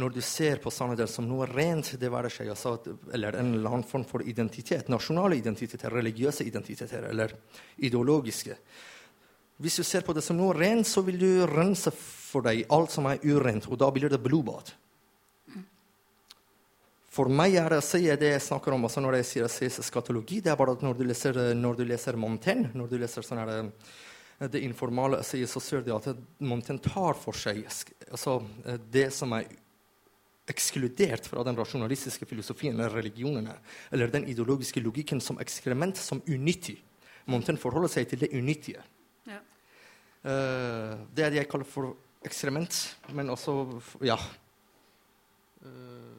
[0.00, 2.76] når du ser på sannheten som noe rent, det være seg altså,
[3.14, 7.36] eller en eller annen form for identitet, nasjonale identiteter, religiøse identiteter eller
[7.76, 8.56] ideologiske
[9.62, 12.90] Hvis du ser på det som noe rent, så vil du rense for deg alt
[12.90, 14.72] som er urent, og da blir det blodbad.
[17.14, 20.40] For meg er det å si det jeg snakker om altså når jeg sier skatologi,
[20.42, 23.38] det er bare at når du leser, når du leser Montaigne, når du leser sånn
[23.38, 23.70] her,
[24.38, 26.08] det informale sier, så ser de at
[26.42, 27.62] Montaigne tar for seg
[28.10, 29.46] altså, eh, det som er
[30.50, 33.54] ekskludert fra den rasjonalistiske filosofien eller religionene,
[33.94, 36.76] eller den ideologiske logikken som ekskrement, som unyttig.
[37.30, 38.82] Montaigne forholder seg til det unyttige.
[39.30, 39.40] Ja.
[40.28, 41.94] Eh, det er det jeg kaller for
[42.24, 42.80] ekskrement,
[43.12, 44.18] men også Ja.
[45.64, 46.14] Eh,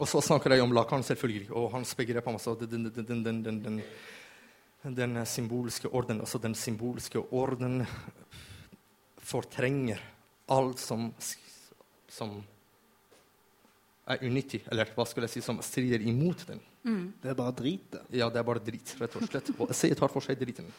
[0.00, 3.64] og så snakker jeg om Lacan, selvfølgelig, og hans begrep om altså, den, den, den,
[3.64, 3.82] den,
[4.82, 6.20] den, symbolske orden.
[6.20, 7.84] Altså den symbolske orden
[9.16, 10.00] fortrenger
[10.50, 11.10] alt som,
[12.08, 12.40] som
[14.10, 16.62] er unyttig, eller hva skulle jeg si, som strider imot den.
[16.82, 17.04] Mm.
[17.22, 18.02] Det er bare drit, det.
[18.18, 19.52] Ja, det er bare drit, rett og slett.
[19.58, 20.70] Og essayet tar for seg driten.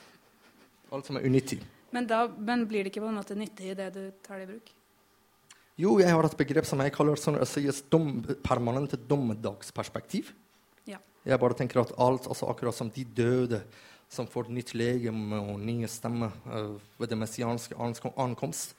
[0.91, 1.61] Alt som er unyttig.
[1.95, 4.47] Men, da, men blir det ikke på en måte nyttig i det du tar det
[4.47, 4.71] i bruk?
[5.79, 10.33] Jo, jeg har et begrep som jeg kaller sånn, essayets dom, permanente dommedagsperspektiv.
[10.89, 10.99] Ja.
[11.25, 13.61] Jeg bare tenker at alt, altså akkurat som de døde
[14.11, 17.77] som får nytt legeme og nye stemmer uh, ved det messianske
[18.19, 18.75] ankomst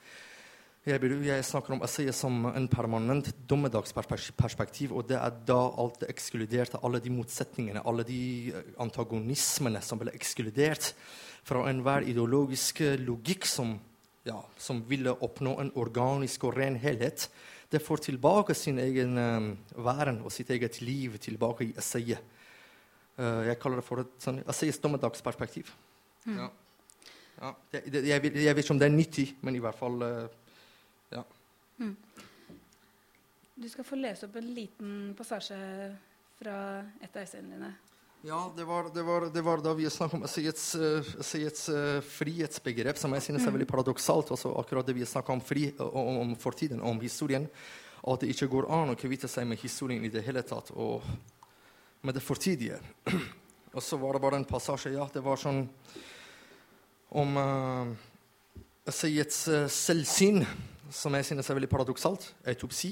[0.83, 6.09] jeg, jeg snakker om essayet som en permanent dommedagsperspektiv, og det er da alt det
[6.11, 8.19] ekskluderte, alle de motsetningene, alle de
[8.51, 10.91] eh, antagonismene som ble ekskludert
[11.47, 13.77] fra enhver ideologisk eh, logikk som,
[14.27, 17.29] ja, som ville oppnå en organisk og ren helhet.
[17.71, 19.49] Det får tilbake sin egen eh,
[19.87, 22.19] væren og sitt eget liv tilbake i essayet.
[23.17, 24.41] Eh, jeg kaller det for et sånn,
[24.81, 25.69] dommedagsperspektiv.
[26.25, 26.37] Mm.
[26.39, 26.49] Ja.
[27.41, 30.01] Ja, jeg, jeg, vet- jeg vet ikke om det er nyttig, men i hvert fall
[30.05, 30.27] eh,
[33.55, 35.57] Du skal få lese opp en liten passasje
[36.39, 36.55] fra
[37.01, 37.69] et av essayene dine.
[38.23, 41.99] Ja, det var, det var, det var da vi snakket om essayets, uh, essayets eh,
[42.07, 44.31] frihetsbegrep, som jeg synes er veldig paradoksalt.
[44.31, 47.49] Altså akkurat det vi snakket om, fri, om, om fortiden, om historien.
[48.03, 51.03] At det ikke går an å kvitte seg med historien i det hele tatt, og
[52.03, 52.79] med det fortidige.
[53.73, 55.63] og så var det bare en passasje, ja, det var sånn
[57.13, 57.93] om uh,
[58.89, 60.43] Sayeds uh, selvsyn,
[60.91, 62.27] som jeg synes er veldig paradoksalt.
[62.49, 62.91] Etopsi.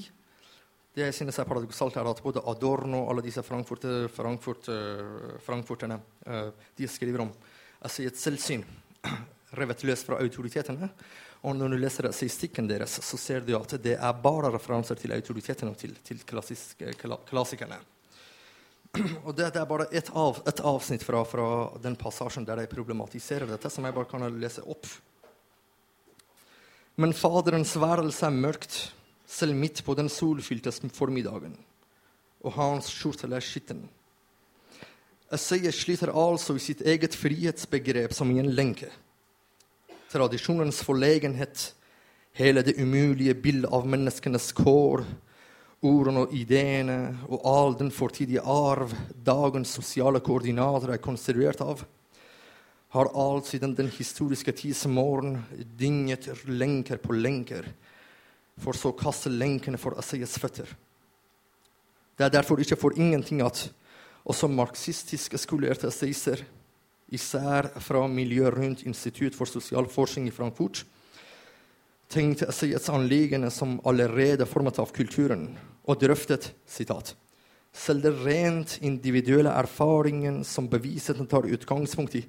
[0.92, 5.36] Det jeg synes er paradoksalt, er at både Adorno og alle disse Frankfurt, Frankfurt, eh,
[5.40, 5.96] frankfurterne
[6.28, 7.30] uh, de skriver om
[7.88, 8.64] Sayeds selvsyn,
[9.60, 10.90] revet løs fra autoritetene.
[11.42, 15.14] Og når du leser statistikken deres, så ser du at det er bare referanser til
[15.16, 17.80] autoritetene og til, til klassisk, kla, klassikerne.
[19.00, 21.46] Og det, det er bare et, av, et avsnitt fra, fra
[21.80, 24.88] den passasjen der jeg problematiserer dette, som jeg bare kan lese opp.
[27.00, 28.76] Men Faderens værelse er mørkt,
[29.24, 31.56] selv midt på den solfylte formiddagen,
[32.44, 33.86] og hans skjortel er skitten.
[35.32, 38.90] Essayet sliter altså i sitt eget frihetsbegrep som i en lenke.
[40.12, 41.70] Tradisjonens forlegenhet,
[42.36, 45.06] hele det umulige bildet av menneskenes kår,
[45.82, 48.92] ordene og ideene og all den fortidige arv
[49.26, 51.82] dagens sosiale koordinater er konstruert av,
[52.92, 55.40] har alt siden den historiske tids morgen
[55.78, 57.66] dynget lenker på lenker,
[58.60, 60.68] for så å kaste lenkene for essayets føtter.
[62.16, 63.64] Det er derfor ikke for ingenting at
[64.28, 66.44] også marxistisk skolerte essayister,
[67.12, 70.84] især fra miljøet rundt Institutt for sosial forskning i Frankfurt,
[72.12, 75.48] tenkte essayets anliggende som allerede formet av kulturen,
[75.84, 77.14] og drøftet sitat,
[77.72, 82.24] selv det rent individuelle erfaringen som bevisene tar utgangspunkt i,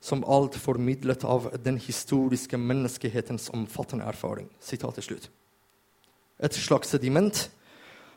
[0.00, 4.46] som alt formidlet av den historiske menneskehetens omfattende erfaring.
[4.62, 5.30] Sitatet slutt.
[6.38, 7.48] Et slags sediment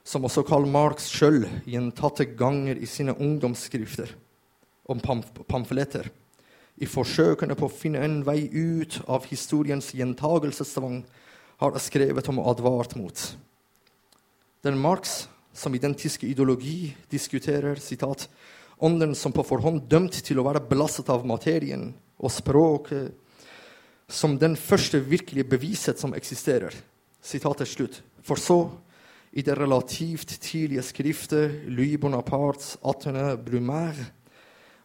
[0.06, 4.14] som også Karl Marx sjøl gjentatte ganger i sine ungdomsskrifter
[4.90, 6.10] om pamf pamfletter,
[6.82, 11.04] i forsøkene på å finne en vei ut av historiens gjentagelsestvang,
[11.62, 13.26] har skrevet om og advart mot.
[14.62, 18.30] Den Marx som i den tyske ideologi diskuterer citat,
[18.78, 21.88] ånden som på forhånd dømt til å være belastet av materien
[22.21, 23.10] og språket,
[24.12, 26.76] som den første virkelige beviset som eksisterer.
[27.21, 28.02] Sitatet slutt.
[28.21, 28.60] For så,
[29.32, 33.17] i det relativt tidlige skriftet Louis Bonapartes 18.
[33.41, 34.10] Brumaire,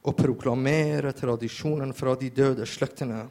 [0.07, 3.27] å proklamere tradisjonen fra de døde slektene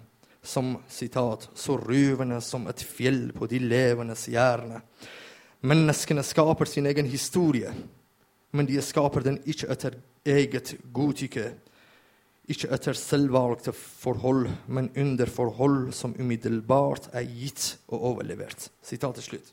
[0.46, 4.84] som sitat, så ruvende som et fjell på de levendes hjerne
[5.66, 7.72] Menneskene skaper sin egen historie,
[8.54, 9.96] men de skaper den ikke etter
[10.28, 11.46] eget godtykke,
[12.54, 18.68] ikke etter selvvalgte forhold, men under forhold som umiddelbart er gitt og overlevert.
[18.86, 19.50] Sitatet slutt.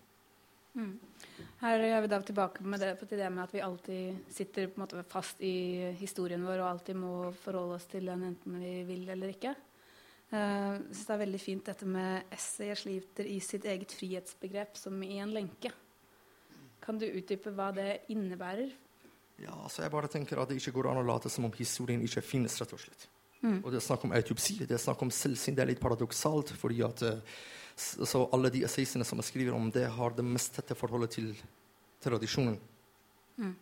[0.77, 0.98] Mm.
[1.62, 5.05] Her er vi da tilbake med det, til det med at vi alltid sitter måte,
[5.09, 7.12] fast i historien vår og alltid må
[7.44, 9.55] forholde oss til den enten vi vil eller ikke.
[10.33, 14.77] Uh, jeg synes det er veldig fint dette med essayet sliter i sitt eget frihetsbegrep
[14.81, 15.72] som i en lenke.
[16.83, 18.73] Kan du utdype hva det innebærer?
[19.42, 22.03] Ja, altså jeg bare tenker at Det ikke går an å late som om historien
[22.03, 22.61] ikke finnes.
[22.61, 23.09] rett og slett.
[23.42, 23.64] Mm.
[23.64, 25.55] Og Det er snakk om autopsi, det er snakk om selvsyn.
[25.55, 27.03] Det er litt paradoksalt, fordi at
[27.77, 31.33] så alle de essayene som jeg skriver om det, har det mest tette forholdet til
[32.05, 32.59] tradisjonen.
[33.38, 33.55] Mm.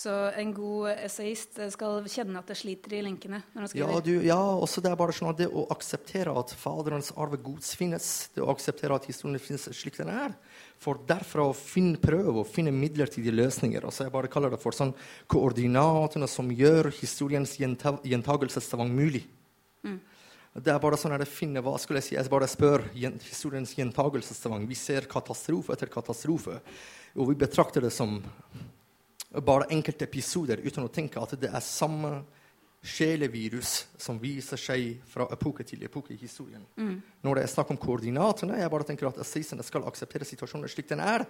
[0.00, 3.42] Så en god essayist skal kjenne at det sliter i lenkene?
[3.52, 3.90] når han skriver.
[3.90, 7.36] Ja, du, ja også det er bare sånn at det å akseptere at faderens arve
[7.44, 10.32] gods finnes, det å akseptere at historien finnes slik den er,
[10.80, 13.84] for derfra å finne prøve å finne midlertidige løsninger.
[13.84, 14.94] altså Jeg bare kaller det for sånn
[15.28, 19.26] koordinatene som gjør historiens gjentagelsestvang mulig.
[19.84, 20.00] Mm.
[20.64, 23.76] Det er bare sånn at jeg finner, hva skulle Jeg si, jeg bare spør historiens
[23.76, 24.64] gjentagelsestvang.
[24.64, 26.62] Vi ser katastrofe etter katastrofe,
[27.20, 28.16] og vi betrakter det som
[29.38, 32.20] bare enkelte episoder uten å tenke at det er samme
[32.80, 36.62] sjelevirus som viser seg fra epoke til epoke i historien.
[36.80, 36.94] Mm.
[37.20, 40.88] Når det er snakk om koordinatene, jeg bare tenker at assisene skal akseptere situasjonen slik
[40.88, 41.26] den er.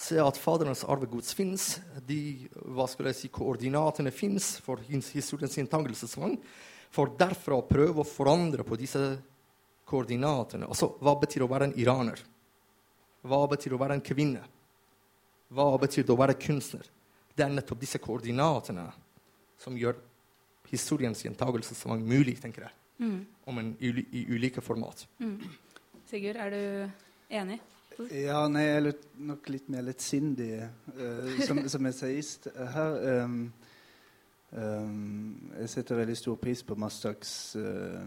[0.00, 1.74] Se at faderens arvegods fins.
[2.08, 6.38] De hva skulle jeg si, koordinatene fins for historiens inntagelsesvang.
[6.94, 9.02] For derfra å prøve å forandre på disse
[9.84, 10.70] koordinatene.
[10.72, 12.24] Altså, hva betyr å være en iraner?
[13.28, 14.48] Hva betyr å være en kvinne?
[15.52, 16.88] Hva betyr det å være kunstner?
[17.34, 18.86] Det er nettopp disse koordinatene
[19.58, 19.98] som gjør
[20.70, 22.76] historiens gjentagelsesvang mulig, tenker jeg.
[22.98, 23.20] Mm.
[23.50, 25.06] Om en, i, i, ulike format.
[25.18, 25.38] Mm.
[26.08, 27.60] Sigurd, er du enig?
[28.10, 32.48] Ja, nei, jeg er nok litt mer lettsindig uh, som, som essayist.
[32.74, 33.36] Her um,
[34.50, 38.02] um, Jeg setter veldig stor pris på Mastaks uh,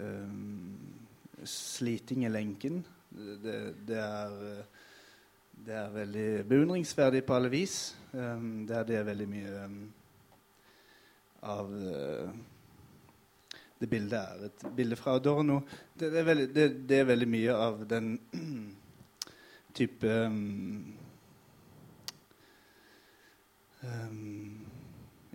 [0.00, 0.76] um,
[1.44, 2.82] sliting i lenken.
[3.10, 3.56] Det,
[3.88, 4.86] det er uh,
[5.66, 7.96] det er veldig beundringsverdig på alle vis.
[8.12, 9.80] Um, det, er, det veldig mye um,
[11.42, 12.30] av uh,
[13.80, 15.60] Det bildet er et bilde fra Adorno.
[15.94, 18.18] Det, det, er, veldig, det, det er, veldig, mye av den
[19.78, 20.96] type um,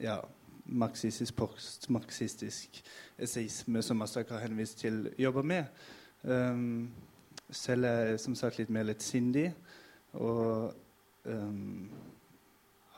[0.01, 0.19] Ja,
[0.65, 2.81] marxistisk, postmarxistisk
[3.17, 5.63] eseisme som Mastak har henvist til, jobber med.
[7.49, 9.53] selv er jeg som sagt litt mer lettsindig.
[10.15, 10.73] Og
[11.25, 11.89] um,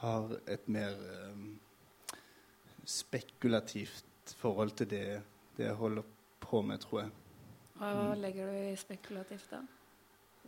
[0.02, 0.94] har et mer
[1.32, 1.60] um,
[2.86, 4.06] spekulativt
[4.38, 5.22] forhold til det,
[5.58, 6.02] det, jeg holder
[6.40, 7.10] på med, tror jeg.
[7.78, 8.22] Hva mm.
[8.22, 9.62] legger du i spekulativt, da?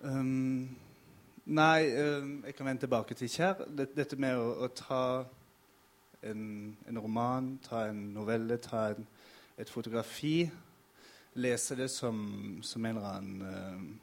[0.04, 0.78] Um,
[1.46, 3.66] nei, jeg kan vende tilbake til Kjær.
[3.70, 5.04] Dette med å, å ta
[6.24, 6.44] en,
[6.88, 9.08] en, roman, ta en novelle, ta en,
[9.58, 10.50] et fotografi.
[11.40, 12.22] Lese det som,
[12.66, 14.00] som en eller annen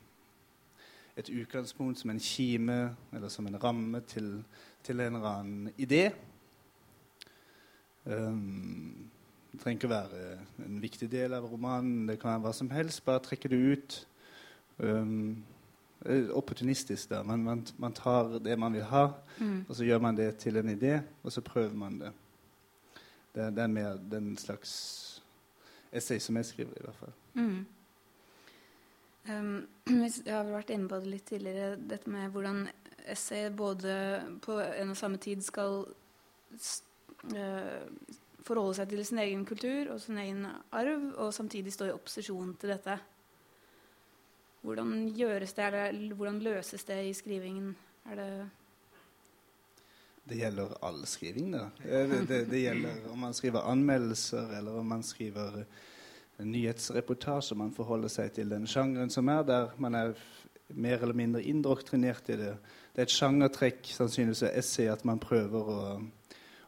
[1.17, 4.45] et utgangspunkt som en kime eller som en ramme til,
[4.85, 6.11] til en eller annen idé.
[8.05, 9.11] Um,
[9.53, 10.25] det trenger ikke å være
[10.67, 12.05] en viktig del av romanen.
[12.11, 13.05] Det kan være hva som helst.
[13.07, 14.01] Bare trekke det ut.
[14.77, 15.45] Um,
[16.37, 17.23] opportunistisk, da.
[17.23, 19.07] Man, man, man, tar det man vil ha,
[19.39, 19.65] mm.
[19.69, 22.13] og så gjør man det til en idé, og så prøver man det.
[23.35, 25.23] Det, det er mer den slags
[25.93, 27.17] essay som jeg skriver, i hvert fall.
[27.35, 27.67] Mm.
[29.33, 32.61] Um, jeg har vært inne på det litt tidligere, dette med hvordan
[33.11, 33.95] essay både
[34.43, 37.81] på en og samme tid skal uh,
[38.47, 42.55] forholde seg til sin egen kultur og sin egen arv, og samtidig stå i opposisjon
[42.61, 42.99] til dette.
[44.67, 47.75] Hvordan gjøres det, eller hvordan løses det i skrivingen?
[48.11, 48.31] Er det
[50.27, 51.69] det gjelder all skriving, da.
[51.79, 55.61] Det, det, det, gjelder om man skriver anmeldelser, eller om man skriver
[56.45, 57.57] nyhetsreportasjer.
[57.59, 59.75] Man forholder seg til den sjangeren som er der.
[59.79, 60.15] Man er
[60.69, 62.55] mer eller mindre indoktrinert i det.
[62.93, 65.83] Det er et sjangertrekk sannsynligvis av essay at man prøver å,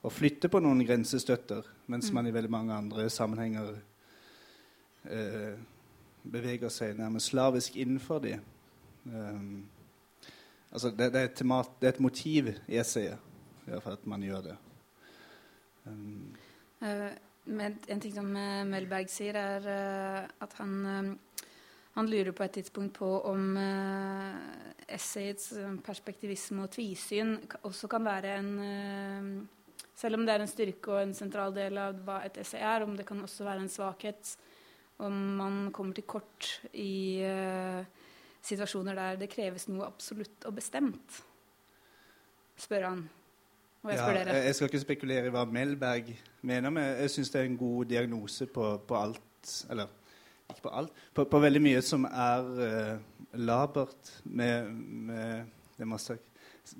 [0.02, 3.72] å, flytte på noen grensestøtter, mens man i veldig mange andre sammenhenger
[5.08, 5.58] eh,
[6.22, 8.36] beveger seg nærmest slavisk innenfor de.
[9.08, 9.64] Um,
[10.70, 13.24] altså det, det, er temat, det, er et motiv i essayet
[13.68, 14.56] for at man gjør det.
[15.88, 16.36] Um,
[16.82, 17.10] uh,
[17.48, 21.44] en ting som eh, Melberg sier, er uh, at han, uh,
[21.96, 23.56] han lurer på et tidspunkt på om
[24.88, 25.50] essayets
[25.84, 27.34] perspektivisme og tvisyn
[27.66, 29.48] også kan være en
[29.98, 32.84] Selv om det er en styrke og en sentral del av hva et essay er,
[32.86, 34.30] om det kan også være en svakhet.
[35.02, 37.18] Om man kommer til kort i
[38.46, 41.18] situasjoner der det kreves noe absolutt og bestemt,
[42.62, 43.02] spør han.
[43.84, 44.34] Jeg ja.
[44.42, 46.10] Jeg skal ikke spekulere i hva Melberg
[46.42, 49.86] mener, men jeg syns det er en god diagnose på, på, alt Eller
[50.50, 50.90] ikke på alt.
[51.14, 55.44] På, på veldig mye som er uh, labert med, med
[55.78, 55.98] det, man,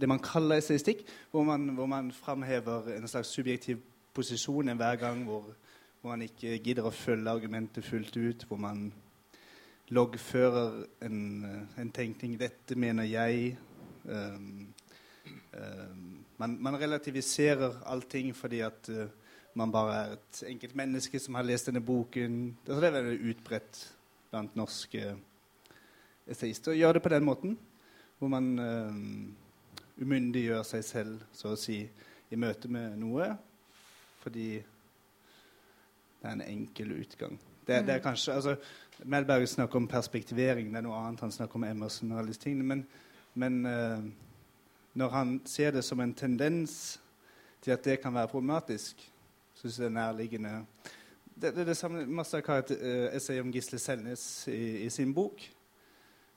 [0.01, 3.79] det, man, kaller estetikk, hvor man, hvor man framhever en slags subjektiv
[4.15, 5.55] posisjon hver gang hvor,
[6.01, 8.89] hvor man ikke gidder å følge argumentet fullt ut, hvor man
[9.89, 11.47] loggfører en,
[11.79, 13.57] en tenkning 'Dette mener jeg'.
[14.05, 14.75] Um,
[15.55, 16.08] um,
[16.39, 19.07] man, man, relativiserer allting fordi at uh,
[19.59, 22.57] man bare er et enkelt menneske som har lest denne boken.
[22.67, 23.81] Altså, det er veldig utbredt
[24.31, 25.17] blant norske
[26.29, 27.59] esseister å gjøre det på den måten.
[28.19, 28.95] Hvor man uh,
[29.99, 31.83] umyndiggjør seg selv, så å si,
[32.31, 33.33] i møte med noe
[34.19, 34.59] fordi
[36.19, 37.39] det er en enkel utgang.
[37.63, 38.05] Det, det er mm.
[38.05, 38.57] kanskje, altså,
[39.05, 42.43] Melberg snakker om perspektivering, det er noe annet han snakker om Emerson og alle disse
[42.43, 42.67] tingene.
[42.67, 42.83] Men,
[43.39, 44.28] men uh,
[44.99, 46.99] når han ser det som en tendens
[47.63, 49.03] til at det kan være problematisk,
[49.55, 50.55] syns jeg det er nærliggende
[51.39, 55.15] Det, det, det samme Master har et uh, essay om Gisle Selnes i, i sin
[55.15, 55.39] bok.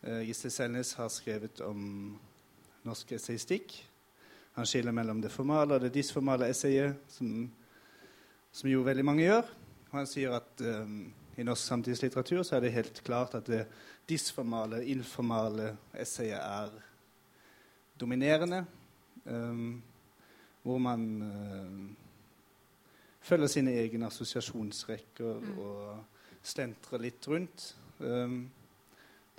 [0.03, 2.19] Uh, Gisle Selnes har skrevet om
[2.83, 3.73] norsk essaystikk.
[4.53, 7.49] Han skiller mellom det formale og det disformale essayet, som,
[8.51, 9.49] som jo veldig mange gjør.
[9.89, 13.65] Og han sier at um, i norsk samtidslitteratur så er det helt klart at det
[14.09, 16.90] disformale, informale essayet er
[18.01, 18.65] dominerende.
[19.25, 19.81] Um,
[20.63, 21.89] hvor man uh,
[23.21, 25.59] følger sine egne assosiasjonsrekker mm.
[25.59, 27.67] og stentrer litt rundt.
[27.99, 28.49] Um,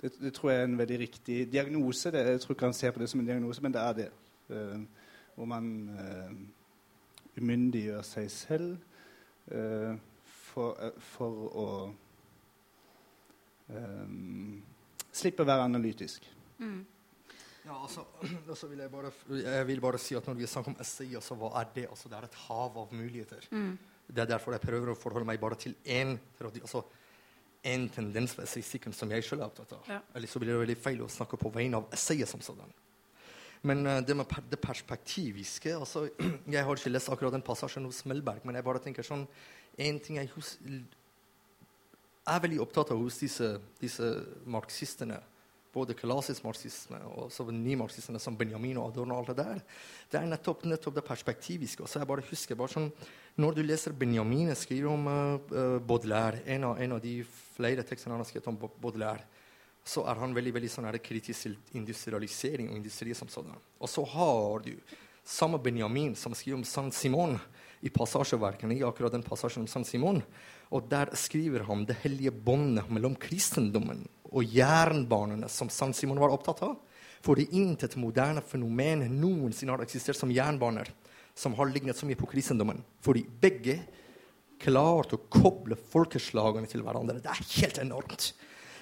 [0.01, 2.11] det, det, tror jeg er en veldig riktig diagnose.
[2.11, 4.09] Det, jeg tror ikke han ser på det som en diagnose, men det er det.
[4.49, 4.81] Uh,
[5.35, 6.33] hvor man uh,
[7.37, 8.77] umyndiggjør seg selv.
[9.51, 9.95] Uh,
[10.53, 11.67] for, eh, for å
[13.73, 14.61] um,
[15.11, 16.27] slippe å være analytisk.
[16.61, 16.81] Mm.
[17.63, 18.03] Ja, altså,
[18.51, 21.37] altså vil jeg, bare, jeg, vil bare si at Når vi snakker om SI, altså,
[21.39, 21.87] hva er det?
[21.89, 23.47] Altså, det er et hav av muligheter.
[23.51, 23.77] Mm.
[24.07, 26.83] Det er derfor jeg prøver å forholde meg bare til én altså,
[27.63, 29.85] en tendens ved essayistikken som jeg selv er opptatt av.
[29.87, 30.01] Ja.
[30.15, 32.73] Eller så blir det veldig feil å snakke på vegne av essayet som sådan.
[33.63, 36.09] Men uh, det med per det perspektiviske altså,
[36.55, 39.23] Jeg har ikke lest akkurat den passasjen hos Melberg, men jeg bare tenker sånn
[39.79, 40.29] en ting jeg
[42.27, 43.47] er veldig opptatt av hos disse,
[43.81, 44.09] disse
[44.45, 45.17] marxistene,
[45.73, 49.61] både klassisk marxisme og så marxisme, som Benjamin og Adorno, og alt det der,
[50.11, 51.87] det er nettopp, nettopp det perspektiviske.
[51.87, 52.91] Så jeg bare husker bare sånn,
[53.35, 57.23] Når du leser Benjamin skriver om uh, Baudelaire, en av, en av, de
[57.55, 59.25] flere tekstene han har skrevet om Baudelaire,
[59.83, 63.57] så er han veldig veldig sånn kritisk til industrialisering og industri som sådan.
[63.79, 64.77] Og så har du
[65.25, 67.39] samme Benjamin som skriver om San Simon
[67.81, 70.21] i passasjeverkene, i akkurat den passasjen om San Simon.
[70.71, 76.33] Og der skriver han det hellige båndet mellom kristendommen og jernbanene som San Simon var
[76.33, 76.77] opptatt av.
[77.23, 80.89] Fordi intet moderne fenomen noensinne har eksistert som jernbaner
[81.33, 82.81] som har lignet så mye på kristendommen.
[83.01, 83.77] Fordi begge
[84.61, 87.21] klarte å koble folkeslagene til hverandre.
[87.23, 88.33] Det er helt enormt.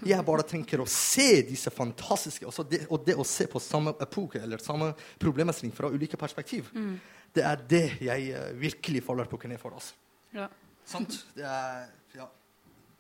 [0.02, 4.42] Jeg bare tenker å se disse fantastiske det, Og det å se på samme epoke
[4.42, 6.72] eller samme problemstilling fra ulike perspektiv.
[6.74, 6.98] Mm
[7.36, 9.76] det er det jeg uh, virkelig faller på kne for.
[9.78, 9.96] Altså.
[10.36, 10.48] Ja.
[10.86, 11.26] Sant?
[11.36, 12.28] Det er Ja.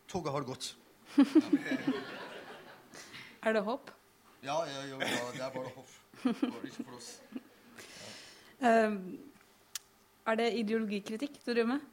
[0.07, 0.75] Toget har gått.
[3.41, 3.91] er det håp?
[4.41, 5.97] Ja, ja, ja, det er bare håp.
[6.65, 7.09] Ikke for oss.
[8.61, 8.97] Um,
[10.29, 11.89] er det ideologikritikk du driver med?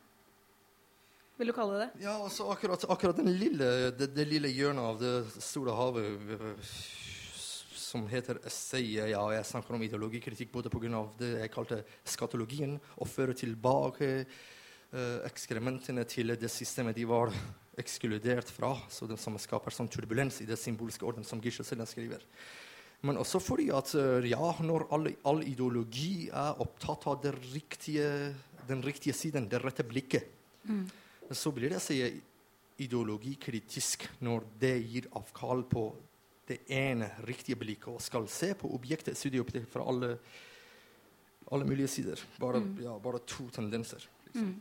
[1.38, 2.04] Vil du kalle det det?
[2.08, 6.56] Ja, altså akkurat, akkurat den lille, det, det lille hjørnet av det store havet
[7.78, 9.12] som heter essayet.
[9.12, 11.04] Ja, jeg snakker om ideologikritikk både pga.
[11.18, 17.32] det jeg kalte skatologien, og føre tilbake uh, ekskrementene til det systemet de var
[17.80, 22.24] ekskludert fra, så det som skaper sånn turbulens i det symbolske orden som Gisle skriver.
[23.06, 28.34] Men også fordi at uh, ja, når all, all, ideologi er opptatt av riktige,
[28.66, 30.26] den riktige siden, det rette blikket,
[30.66, 30.82] mm.
[31.30, 32.18] så blir det sier,
[32.78, 35.88] ideologi kritisk når det gir avkall på
[36.48, 40.14] det ene riktige blikket og skal se på objektet, studieobjektet fra alle,
[41.52, 42.22] alle mulige sider.
[42.40, 42.78] Bare, Mm.
[42.82, 44.08] ja, bare to tendenser.
[44.26, 44.46] Liksom.
[44.46, 44.60] Mm.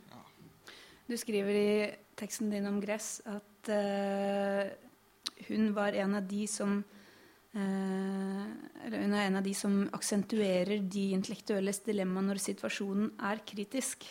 [1.07, 4.67] Du skriver i teksten din om Gress at uh,
[5.45, 6.79] hun var en av de som
[7.53, 8.45] eh,
[8.85, 14.07] Eller hun er en av de som aksentuerer de intellektuelles dilemma når situasjonen er kritisk.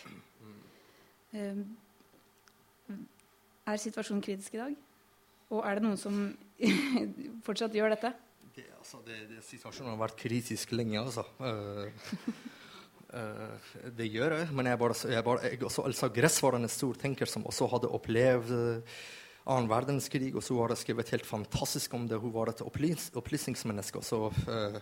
[1.35, 1.63] Eh,
[3.67, 4.77] er situasjonen kritisk i dag?
[5.51, 6.21] Og er det noen som
[7.47, 8.13] fortsatt gjør dette?
[8.55, 11.27] Det, altså, det, det, situasjonen har vært kritisk lenge, altså.
[13.17, 13.43] Eh,
[13.81, 16.69] eh, det gjør jeg, men jeg, bare, jeg, bare, jeg også, altså, Gress var en
[16.71, 18.97] stor tenker som også hadde opplevd uh,
[19.47, 22.19] annen verdenskrig, og så har jeg skrevet helt fantastisk om det.
[22.21, 24.03] Hun var et opplys, opplysningsmenneske.
[24.05, 24.79] Så, uh,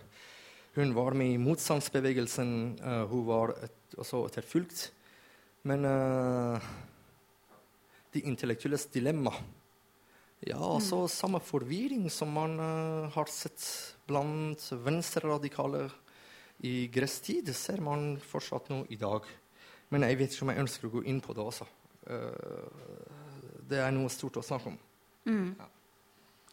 [0.76, 2.50] hun var med i motstandsbevegelsen.
[2.82, 4.90] Uh, hun var et, også etterfulgt.
[5.66, 5.82] Men
[8.14, 9.32] de intellektuelles dilemma
[10.44, 11.10] ja, altså mm.
[11.10, 13.62] samme forvirring som man uh, har sett
[14.06, 15.86] blant venstreradikale
[16.64, 19.26] i gresstid, ser man fortsatt nå i dag.
[19.92, 21.66] Men jeg vet ikke om jeg ønsker å gå inn på det også.
[22.06, 24.78] Uh, det er noe stort å snakke om.
[25.26, 25.50] Mm.
[25.58, 25.68] Ja.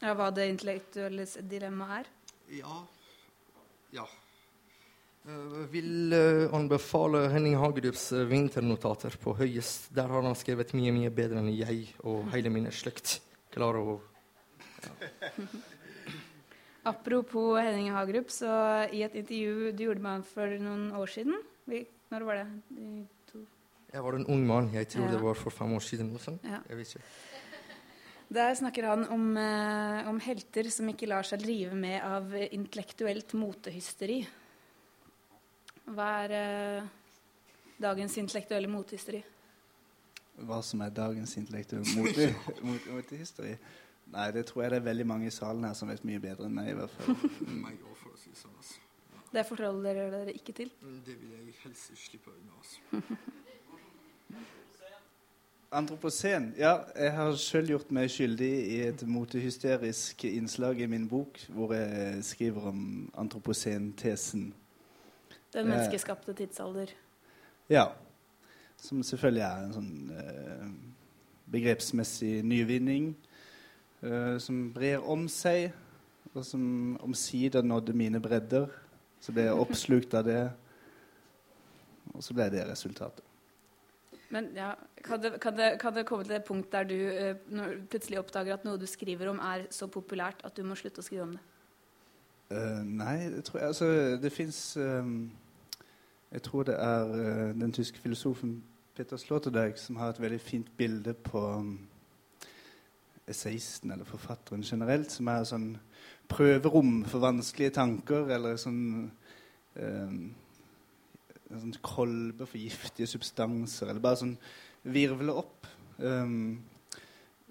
[0.02, 0.18] ja.
[0.18, 2.12] Hva det intellektuelle dilemmaet er?
[2.60, 2.78] Ja.
[3.96, 4.08] ja.
[5.24, 6.16] Jeg vil
[6.52, 9.88] anbefale Henning Hagerups vinternotater på høyest.
[9.96, 13.22] Der har han skrevet mye, mye bedre enn jeg og hele min slekt
[13.54, 14.02] klarer å
[14.84, 14.92] ja.
[16.84, 18.50] Apropos Henning Hagerup, så
[18.92, 21.38] i et intervju du gjorde med han for noen år siden
[22.12, 22.48] Når var det?
[23.94, 24.68] Jeg var en ung mann.
[24.74, 25.12] Jeg tror ja.
[25.14, 26.12] det var for fem år siden.
[26.20, 26.40] Sånn.
[26.44, 26.60] Ja.
[26.70, 27.06] Jeg vet ikke.
[28.34, 33.36] Der snakker han om, eh, om, helter som ikke lar seg drive med av intellektuelt
[33.38, 34.24] motehysteri.
[35.94, 36.90] Hva er eh,
[37.82, 39.22] dagens intellektuelle motehysteri?
[40.42, 41.86] hva som er dagens intellektuelle
[42.90, 43.58] motehistorie.
[44.14, 46.46] Nei, det tror jeg det er veldig mange i salen her som vet mye bedre
[46.50, 46.74] enn meg.
[46.74, 47.16] i hvert fall.
[48.34, 48.80] Sånn, altså.
[49.34, 50.70] Det forholder dere dere ikke til?
[50.82, 52.52] Mm, det vil jeg helst slippe unna.
[52.60, 52.80] Altså.
[55.74, 56.52] Antroposen.
[56.58, 61.74] Ja, jeg har sjøl gjort meg skyldig i et motehysterisk innslag i min bok, hvor
[61.74, 64.54] jeg skriver om antroposentesen.
[65.54, 66.94] Den menneskeskapte tidsalder.
[67.70, 67.88] Ja.
[68.78, 70.70] Som selvfølgelig er en sånn eh,
[71.54, 73.23] begrepsmessig nyvinning eh,
[74.44, 75.72] som brer om seg,
[76.34, 76.64] og som
[77.06, 78.68] omsider nådde mine bredder.
[79.24, 80.42] Så ble jeg oppslukt av det,
[82.12, 83.24] og så ble det resultatet.
[84.34, 84.74] Men ja,
[85.04, 88.56] kan det, kan, det, kan det, komme til et punkt der du uh, plutselig oppdager
[88.56, 91.36] at noe du skriver om, er så populært at du må slutte å skrive om
[91.36, 91.44] det?
[92.50, 93.86] Uh, nei, det tror jeg Altså,
[94.22, 95.32] det fins um,
[96.32, 98.64] Jeg tror det er uh, den tyske filosofen
[98.98, 101.78] Peter Sloterdijk som har et veldig fint bilde på um,
[103.30, 105.68] essayisten, eller forfatteren generelt, som er sånn
[106.32, 109.12] prøverom for vanskelige tanker, eller sånn
[109.80, 110.18] eh,
[111.54, 114.36] sånn kolbe for giftige substanser, eller bare sånn
[114.94, 115.68] virvle opp.
[115.98, 116.64] Um,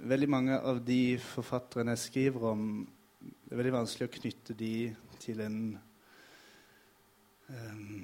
[0.02, 2.66] veldig mange av de forfatterne jeg skriver om,
[3.22, 4.74] det er veldig vanskelig å knytte de
[5.22, 5.58] til en
[7.48, 8.00] um,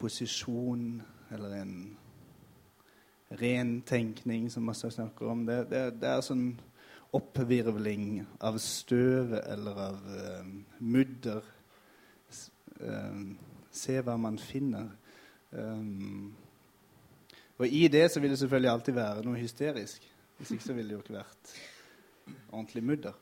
[0.00, 0.86] posisjon
[1.32, 1.74] eller en
[3.40, 5.44] ren tenkning, som masse snakker om.
[5.48, 6.46] Det, det, det, er sånn
[7.12, 11.42] oppvirvling av støvet eller av uh, mudder.
[12.30, 12.46] S
[12.80, 13.18] uh,
[13.72, 14.90] se hva man finner.
[15.50, 16.32] Um,
[17.58, 20.08] og i det så vil det selvfølgelig alltid være noe hysterisk.
[20.38, 21.54] Hvis ikke så ville det jo ikke vært
[22.50, 23.16] ordentlig mudder.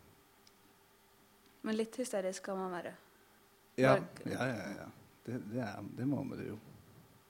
[1.63, 2.95] Men litt hysterisk kan man være?
[3.79, 4.71] Ja, ja, ja.
[4.79, 4.89] ja.
[5.27, 6.57] Det, det, er, det må man jo.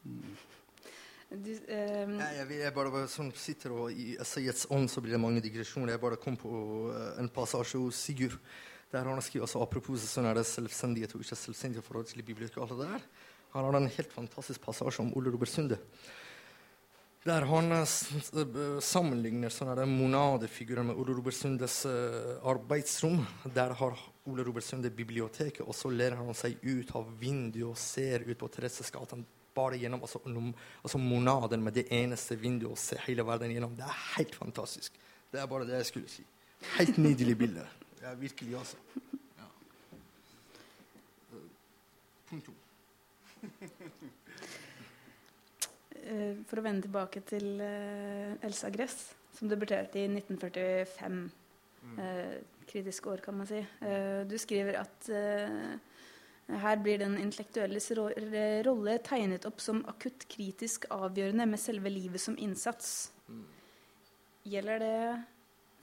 [0.05, 0.37] Mm.
[1.31, 2.17] Du, um...
[2.19, 5.93] Nei, jeg, jeg, bare som sitter og I essayets ånd så blir det mange digresjoner.
[5.95, 6.51] Jeg bare kom på
[6.91, 8.35] uh, en passasje hos Sigurd.
[8.91, 12.59] Der han skriver altså, Apropos sånn er det selvstendighet og ikke selvstendighet forhold til biblioteket.
[12.59, 13.07] og alt det der.
[13.55, 15.79] Han har en helt fantastisk passasje om Ole Robert Sunde.
[17.23, 23.23] Der han uh, sammenligner sånne monadefigurer med Ole Robert Sundes arbeidsrom.
[23.55, 27.79] Der har Ole Robert Sunde biblioteket, og så ler han seg ut av vinduet og
[27.79, 29.23] ser ut på Teresesgata
[29.55, 30.21] bare gjennom altså,
[30.83, 33.75] altså monaden med det eneste vinduet å se hele verden gjennom.
[33.77, 34.97] Det er helt fantastisk.
[35.31, 36.25] Det er bare det jeg skulle si.
[36.77, 37.67] Helt nydelig bilde.
[38.03, 38.77] Ja, virkelig, altså.
[39.39, 39.49] Ja.
[42.31, 42.57] Punktum.
[46.01, 51.19] Eh, for å vende tilbake til uh, Elsa Gress, som debuterte i 1945.
[51.85, 51.99] Mm.
[51.99, 53.61] Uh, kritisk år, kan man si.
[54.31, 55.09] Du skriver at
[56.63, 57.91] her blir den intellektuelles
[58.67, 63.11] rolle tegnet opp som akutt kritisk avgjørende med selve livet som innsats.
[64.49, 65.25] Gjelder det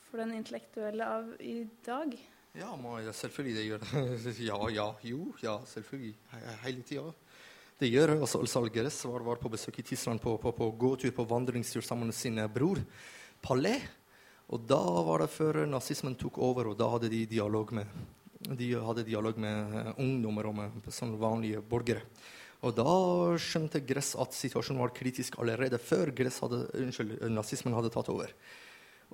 [0.10, 2.16] for den intellektuelle av i dag?
[2.58, 2.72] Ja,
[3.04, 4.36] jeg- selvfølgelig det gjør det.
[4.50, 6.16] Ja, ja, jo, ja, selvfølgelig.
[6.34, 7.14] He- Hele tida.
[7.80, 10.72] Det gjør også Altså, altså Algeres var, var på besøk i Tyskland på, på, på
[10.72, 12.80] gåtur, på vandringstur sammen med sin eh, bror
[13.42, 13.84] Palais.
[14.50, 17.86] Og da var det før nazismen tok over, og da hadde de dialog med,
[18.40, 22.06] de hadde dialog med eh, ungdommer og med vanlige borgere.
[22.66, 22.94] Og da
[23.38, 28.34] skjønte Gress at situasjonen var kritisk allerede før Gress hadde, unnskyld, nazismen hadde tatt over.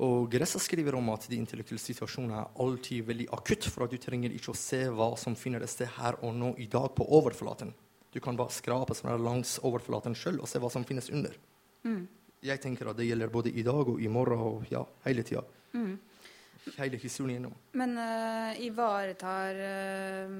[0.02, 4.00] Og Gressa skriver om at de intellektuelle situasjonene er alltid veldig akutt, for at du
[4.02, 7.74] trenger ikke å se hva som finner sted her og nå i dag på overflaten.
[8.14, 11.38] Du kan bare skrape sånn langs overflaten sjøl og se hva som finnes under.
[11.86, 12.08] Mm.
[12.44, 15.44] Jeg tenker at det gjelder både i dag og i morgen og ja, hele tida.
[15.78, 15.94] Mm.
[16.78, 17.56] Hele historien gjennom.
[17.76, 20.36] Men uh, ivaretar uh,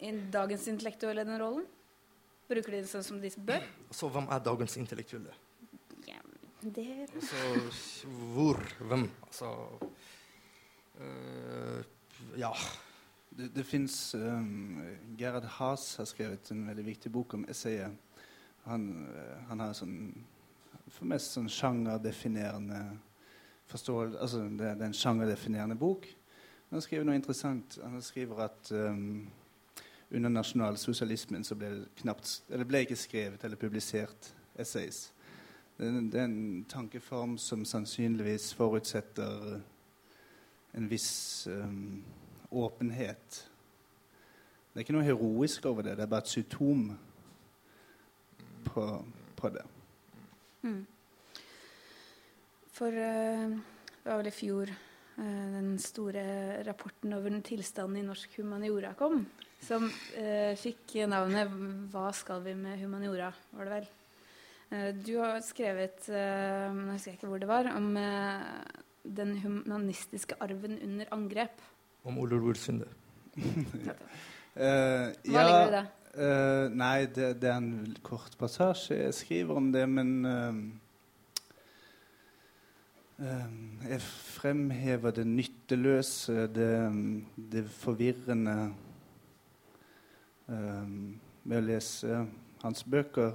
[0.00, 1.66] i- dagens intellektuelle den rollen?
[2.48, 3.64] Bruker de det sånn som de bør?
[3.92, 5.32] Så hvem er dagens intellektuelle?
[6.08, 6.20] Ja,
[6.62, 7.36] det Altså,
[8.34, 8.60] hvor?
[8.88, 9.06] Hvem?
[9.28, 9.52] Altså
[11.00, 11.82] uh,
[12.40, 12.52] Ja.
[13.34, 14.78] Det, det fins um,
[15.18, 17.90] Gerhard Haas har skrevet en veldig viktig bok om essayet.
[18.68, 18.84] Han,
[19.48, 19.96] han har sånn
[20.94, 22.78] for mest sånn sjangerdefinerende
[23.66, 26.06] forståelse Altså det, det er en sjangerdefinerende bok.
[26.70, 27.78] Han skriver noe interessant.
[27.82, 29.26] Han skriver at um,
[30.10, 35.12] under nasjonalsosialismen så ble det knapt Eller ble ikke skrevet eller publisert essays.
[35.78, 39.60] Det, det er en tankeform som sannsynligvis forutsetter
[40.74, 42.04] en viss um,
[42.50, 43.50] åpenhet.
[44.72, 46.88] Det er ikke noe heroisk over det, det er bare et symptom
[48.64, 48.86] på,
[49.36, 49.62] på det.
[50.62, 50.86] Mm.
[52.74, 53.54] For eh,
[54.02, 56.24] det var vel i fjor eh, den store
[56.66, 59.22] rapporten over den tilstanden i norsk humaniora kom,
[59.62, 59.86] som
[60.18, 61.52] eh, fikk navnet
[61.92, 63.92] 'Hva skal vi med humaniora?' var det vel.
[65.06, 67.94] Du har skrevet, men nå husker jeg ikke hvor det var, om
[69.04, 71.60] den humanistiske arven under angrep.
[72.02, 72.88] Om Ole Ror Sunde.
[74.54, 75.86] Eh, Hva ligger du i det?
[76.22, 79.00] eh, nei, det, det er en kort passasje.
[79.00, 80.60] Jeg skriver om det, men eh,
[83.24, 86.70] Jeg fremhever det nytteløse, det,
[87.36, 88.56] det forvirrende
[90.48, 90.88] eh,
[91.44, 92.18] med å lese
[92.64, 93.32] hans bøker.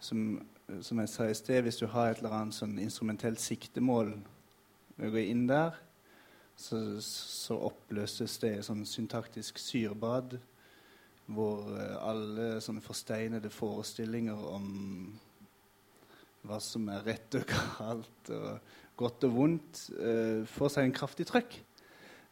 [0.00, 0.40] Som,
[0.80, 4.14] som jeg sa i sted, hvis du har et eller annet sånn instrumentelt siktemål
[4.96, 5.76] ved å gå inn der,
[6.56, 10.38] så, så oppløses det i sånn syntaktisk syrbad
[11.32, 14.72] hvor eh, alle sånne forsteinede forestillinger om
[16.46, 21.26] hva som er rett og galt og godt og vondt, eh, får seg en kraftig
[21.30, 21.58] trøkk.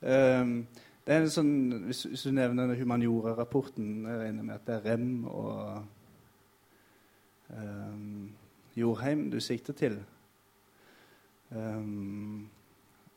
[0.01, 0.65] Um,
[1.05, 1.55] det er en sånn,
[1.87, 5.83] hvis, hvis du nevner humaniora-rapporten, jeg regner med at det er Rem og
[7.51, 8.31] um,
[8.77, 9.99] Jorheim du sikter til.
[11.51, 12.49] Um,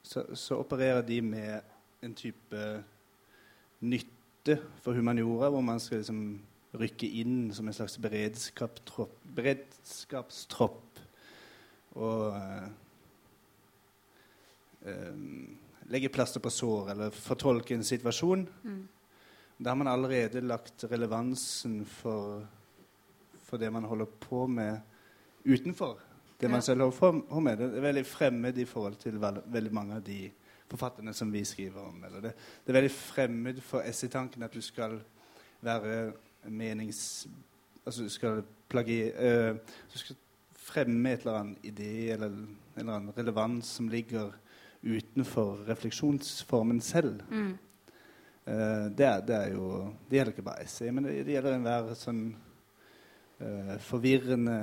[0.04, 1.62] så, så opererer de med
[2.04, 2.64] en type
[3.84, 6.24] nytte for humaniora, hvor man skal liksom
[6.80, 9.20] rykke inn som en slags beredskapstropp,
[9.84, 10.99] beredskapstropp
[11.99, 12.67] og eh,
[14.88, 15.15] eh,
[15.91, 18.47] legge plaster på sår eller fortolke en situasjon.
[18.63, 18.88] Mm.
[19.57, 22.45] Da har man allerede lagt relevansen for,
[23.45, 24.81] for det man holder på med
[25.45, 25.99] utenfor
[26.39, 26.61] det man Ja.
[26.61, 27.57] selv holder på med.
[27.57, 30.31] Det er veldig fremmed i forhold til vel, veldig mange av de
[30.67, 32.03] forfatterne som vi skriver om.
[32.03, 32.34] Eller det,
[32.65, 34.99] det er veldig fremmed for essaytanken at du skal
[35.61, 36.13] være
[36.49, 37.27] menings...
[37.86, 38.43] Altså du skal
[38.74, 38.99] plagi...
[39.13, 39.53] eh,
[39.93, 40.19] du skal
[40.63, 44.34] fremme et eller annet idé eller en eller annen relevans som ligger
[44.84, 47.21] utenfor refleksjonsformen selv.
[47.32, 47.53] Mm.
[48.45, 49.67] Eh, det, er, det er jo
[50.09, 52.24] Det gjelder ikke bare essay, men det, det gjelder enhver sånn
[53.39, 54.57] eh, forvirrende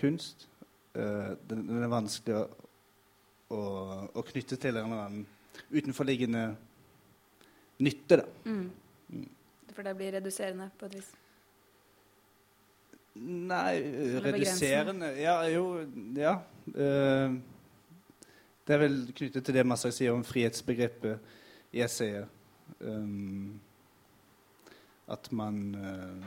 [0.00, 0.48] kunst.
[0.96, 2.46] Eh, den, den er vanskelig å,
[3.52, 3.60] å,
[4.16, 5.26] å knytte til en eller annen
[5.72, 6.46] utenforliggende
[7.84, 8.26] nytte, da.
[8.46, 8.66] Mm.
[9.12, 9.28] Mm.
[9.76, 11.12] For det blir reduserende på et vis.
[13.16, 15.84] Nei, eh, reduserende Ja, jo
[16.16, 16.38] Ja.
[16.66, 17.36] Uh,
[18.66, 21.18] det er vel knyttet til det Massak sier om frihetsbegrepet
[21.72, 22.26] i essayet.
[22.80, 23.60] Um,
[25.08, 26.26] at man uh,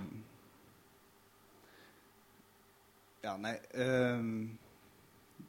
[3.23, 4.57] Ja, nei um,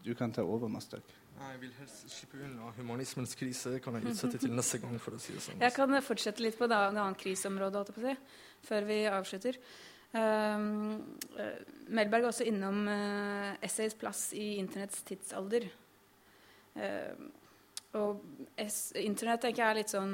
[0.05, 1.20] Du kan ta over, Mastak.
[1.41, 3.79] Jeg vil helst slippe unna humanismens krise.
[3.81, 4.99] Kan jeg utsette til neste gang.
[5.01, 5.63] for å si det sånn.
[5.63, 8.17] Jeg kan fortsette litt på et annet kriseområde, si,
[8.69, 9.59] før vi avslutter.
[10.11, 11.01] Um,
[11.95, 15.69] Melberg er også innom uh, essays plass i internetts tidsalder.
[16.75, 17.31] Uh,
[17.99, 18.21] og
[19.01, 20.13] internett tenker jeg er litt sånn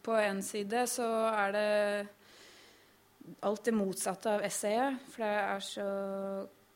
[0.00, 1.66] På en side så er det
[3.44, 5.02] alt det motsatte av essayet.
[5.10, 5.88] For det er så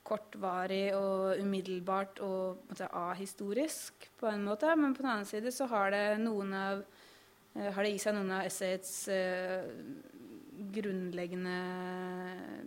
[0.04, 4.72] kortvarig og umiddelbart og måte, ahistorisk på en måte.
[4.76, 6.82] Men på den annen side så har det noen av
[7.56, 9.64] eh, har det i seg noen av essayets eh,
[10.74, 11.56] grunnleggende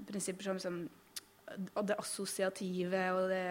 [0.08, 0.80] prinsipper som liksom,
[1.88, 3.46] det assosiative og det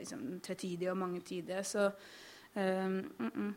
[0.00, 1.62] liksom, tvetydige og mangetydige.
[1.64, 1.90] Så
[2.56, 3.54] um, mm.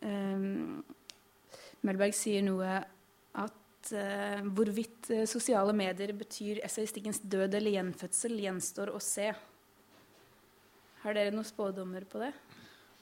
[0.00, 0.80] Um,
[1.84, 2.78] Melberg sier noe
[3.36, 3.59] at
[4.56, 9.30] hvorvidt uh, sosiale medier betyr essayistikkens død eller gjenfødsel, gjenstår å se.
[11.00, 12.34] Har dere noen spådommer på det?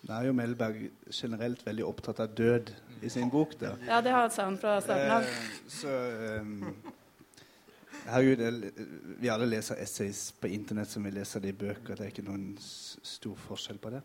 [0.07, 2.70] Nå er jo Melberg generelt veldig opptatt av død
[3.03, 3.57] i sin bok.
[3.59, 3.74] Da.
[3.89, 5.26] Ja, det sa han fra starten av.
[5.26, 5.95] Eh, så
[6.39, 6.76] um,
[8.07, 8.68] herregud,
[9.18, 11.99] Vi alle leser essays på Internett som vi leser det i bøker.
[11.99, 14.05] Det er ikke noen stor forskjell på det.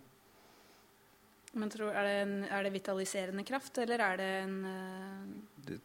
[1.54, 5.68] Men tror, er, det en, er, det vitaliserende kraft, eller er det en uh...
[5.68, 5.78] det,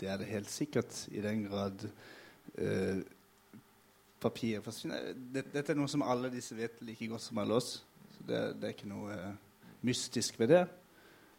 [0.00, 1.84] det, er det helt sikkert, i den grad
[2.58, 3.02] eh,
[4.20, 5.12] papiret forsvinner.
[5.32, 7.72] Dette er noe som alle disse vet like godt som alle oss.
[8.16, 9.38] Så det, det er ikke noe eh,
[9.86, 10.64] mystisk ved det.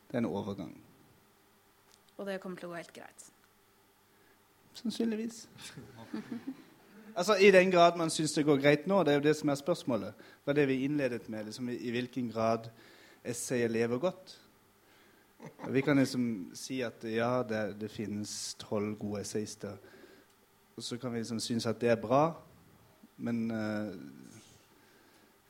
[0.08, 0.74] Det er en overgang.
[2.18, 3.30] Og det kommer til å gå helt greit?
[4.78, 5.48] Sannsynligvis.
[7.20, 9.50] altså I den grad man syns det går greit nå, det er jo det som
[9.50, 10.14] er spørsmålet.
[10.14, 11.50] Det var det vi innledet med.
[11.50, 12.70] Liksom, i, i hvilken grad
[13.26, 14.38] essayet lever godt.
[15.72, 19.78] Vi kan liksom si at ja, det, det finnes tolv gode essayister.
[20.76, 22.24] Og så kan vi liksom synes at det er bra,
[23.18, 23.94] men uh,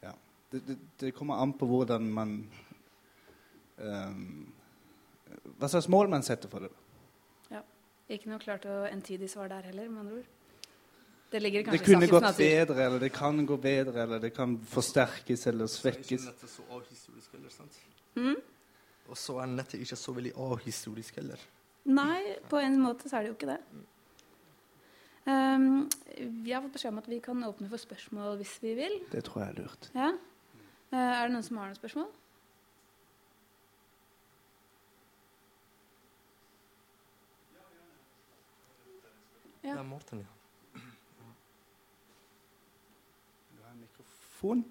[0.04, 0.12] ja.
[0.52, 2.36] Det, det, det, kommer an på hvordan man
[3.78, 4.54] um,
[5.58, 6.72] Hva slags mål man setter for det.
[7.52, 7.62] Ja.
[8.12, 10.30] Ikke noe klart og entydig svar der heller, med andre ord.
[11.32, 12.44] Det, det kunne gått natur.
[12.44, 16.26] bedre, eller det kan gå bedre, eller det kan forsterkes eller svekkes.
[18.16, 18.36] Mm?
[19.12, 21.42] Og så er nettet ikke så veldig ahistorisk heller.
[21.92, 23.60] Nei, på en måte så er det jo ikke det.
[25.22, 25.90] Um,
[26.46, 28.98] vi har fått beskjed om at vi kan åpne for spørsmål hvis vi vil.
[29.12, 29.92] Det tror jeg er lurt.
[29.94, 30.10] Ja.
[30.94, 32.10] Uh, er det noen som har noen spørsmål?
[39.62, 39.76] Ja.
[39.76, 40.82] Det er Morten, ja.
[43.52, 44.64] Du har en mikrofon?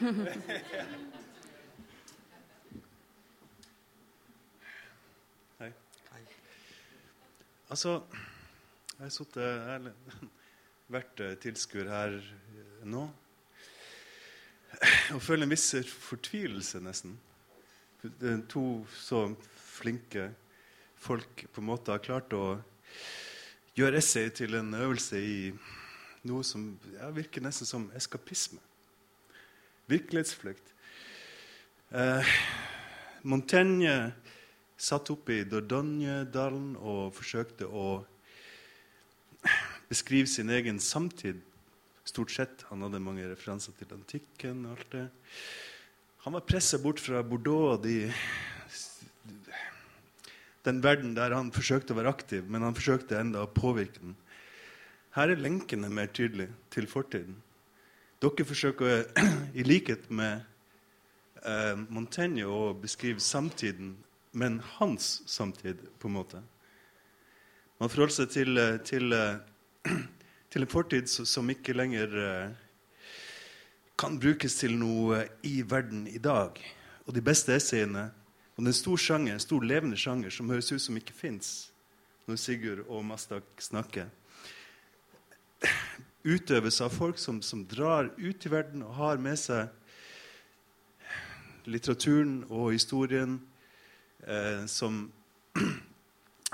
[0.00, 0.06] Hei.
[5.58, 6.20] Hei.
[7.68, 7.90] Altså,
[8.94, 9.92] jeg har sittet Jeg
[10.94, 13.02] vært eh, tilskuer her eh, nå
[15.12, 17.18] og føler en viss fortvilelse, nesten.
[18.54, 18.64] To
[18.96, 20.30] så flinke
[20.96, 22.56] folk på en måte har klart å
[23.76, 25.52] gjøre essay til en øvelse i
[26.24, 28.69] noe som ja, virker nesten som eskapisme
[29.90, 30.74] virkelighetsflukt.
[31.90, 32.34] Eh,
[33.22, 34.12] Montaigne
[34.80, 38.00] satt oppe i Dordogne-dalen og forsøkte å
[39.90, 41.42] beskrive sin egen samtid.
[42.08, 42.64] Stort sett.
[42.70, 44.64] Han hadde mange referanser til antikken.
[44.66, 45.08] og alt det.
[46.24, 48.12] Han var pressa bort fra Bordeaux de,
[50.64, 54.16] den verden der han forsøkte å være aktiv, men han forsøkte enda å påvirke den.
[55.16, 57.38] Her er lenkene mer tydelige til fortiden.
[58.20, 59.04] Dere forsøker,
[59.60, 60.42] i likhet med
[61.40, 63.94] eh, Montaigne, å beskrive samtiden,
[64.36, 66.42] men hans samtid, på en måte.
[67.80, 69.96] Man forholder seg til, eh, til, eh,
[70.52, 72.52] til en fortid som ikke lenger eh,
[73.96, 76.60] kan brukes til noe i verden i dag.
[77.06, 78.10] Og de beste essayene
[78.60, 81.16] og det er en stor sjanger, en stor levende sjanger som høres ut som ikke
[81.16, 81.70] fins
[82.28, 84.10] når Sigurd og Mastak snakker
[86.22, 89.68] utøves av folk som, som, drar ut i verden og har med seg
[91.70, 93.38] litteraturen og historien
[94.26, 95.06] eh, som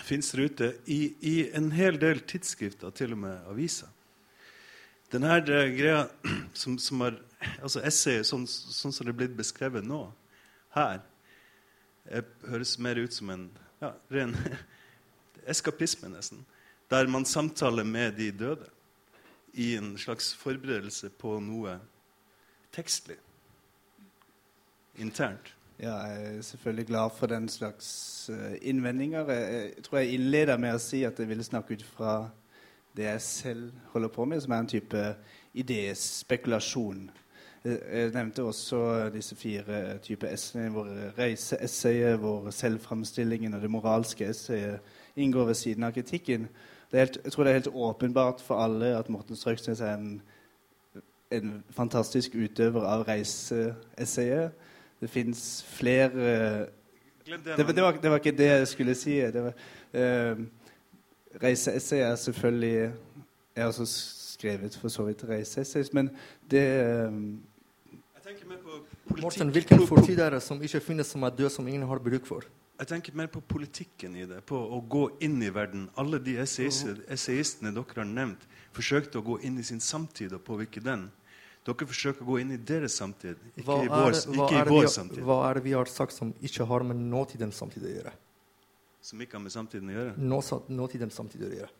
[0.08, 3.90] fins der ute, i, i, en hel del tidsskrifter, til og med aviser.
[5.12, 6.06] Denne eh, greia
[6.60, 7.18] som, som er,
[7.62, 10.04] altså Essayet sånn, sånn, som det er blitt beskrevet nå,
[10.76, 11.00] her,
[12.46, 13.48] høres mer ut som en
[13.80, 14.36] ja, ren
[15.50, 16.44] eskapisme, nesten.
[16.90, 18.68] Der man samtaler med de døde
[19.56, 21.78] i en slags forberedelse på noe
[22.76, 23.16] tekstlig.
[25.00, 25.54] Internt.
[25.80, 29.32] Ja, jeg er selvfølgelig glad for den slags uh, innvendinger.
[29.32, 32.14] Jeg, tror jeg innleder med å si at jeg ville snakke ut fra
[32.96, 35.02] det jeg selv holder på med, som er en type
[35.54, 37.10] idéspekulasjon.
[37.64, 38.80] Jeg, jeg nevnte også
[39.12, 40.88] disse fire typer essayer, hvor
[41.18, 44.80] reiseessayet, hvor selvframstillingen og det moralske essayet
[45.16, 46.48] inngår ved siden av kritikken
[46.92, 50.22] helt, jeg tror det er helt åpenbart for alle at Morten Strøksnes er en,
[51.30, 54.50] en fantastisk utøver av reiseessayet.
[55.00, 56.10] Det fins flere
[57.26, 59.18] det, det, var, det, var, ikke det jeg skulle si.
[59.18, 60.44] Det uh,
[61.42, 62.92] Reiseessay er selvfølgelig Jeg
[63.56, 66.10] har også skrevet for så vidt reiseessays, men
[66.50, 67.12] det eh,
[68.14, 68.70] Jeg tenker mer på
[69.08, 69.22] politikk.
[69.22, 72.26] Morten, hvilken fortid er det som ikke finnes, som er død, som ingen har bruk
[72.26, 72.44] for?
[72.76, 75.86] Jeg tenker mer på politikken i det, på å gå inn i verden.
[75.96, 78.42] Alle de essayistene, dere har nevnt,
[78.76, 81.06] forsøkte å gå inn i sin samtid og påvirke den.
[81.66, 84.60] Dere forsøker å gå inn i deres samtid, ikke Hva i er, vår, ikke i
[84.60, 85.22] er vår vi, samtid.
[85.26, 88.12] hva er det vi har sagt som ikke har med nåtidens samtid å gjøre?
[89.02, 90.12] Som ikke har med samtiden å gjøre.
[90.20, 90.38] Nå,
[90.76, 91.72] nåtidens samtid å gjøre.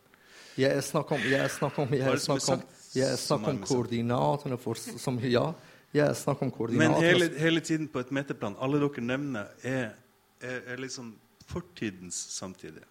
[0.57, 2.61] Jeg snakker om, jeg snakker om, er jeg er om,
[2.97, 5.51] jeg snakker om koordinatene for som, Ja,
[5.93, 9.91] jeg snakker om Men hele, hele tiden på et metaplan, alle dere nevner, er,
[10.41, 11.15] er, er liksom
[11.47, 12.85] fortidens samtidige.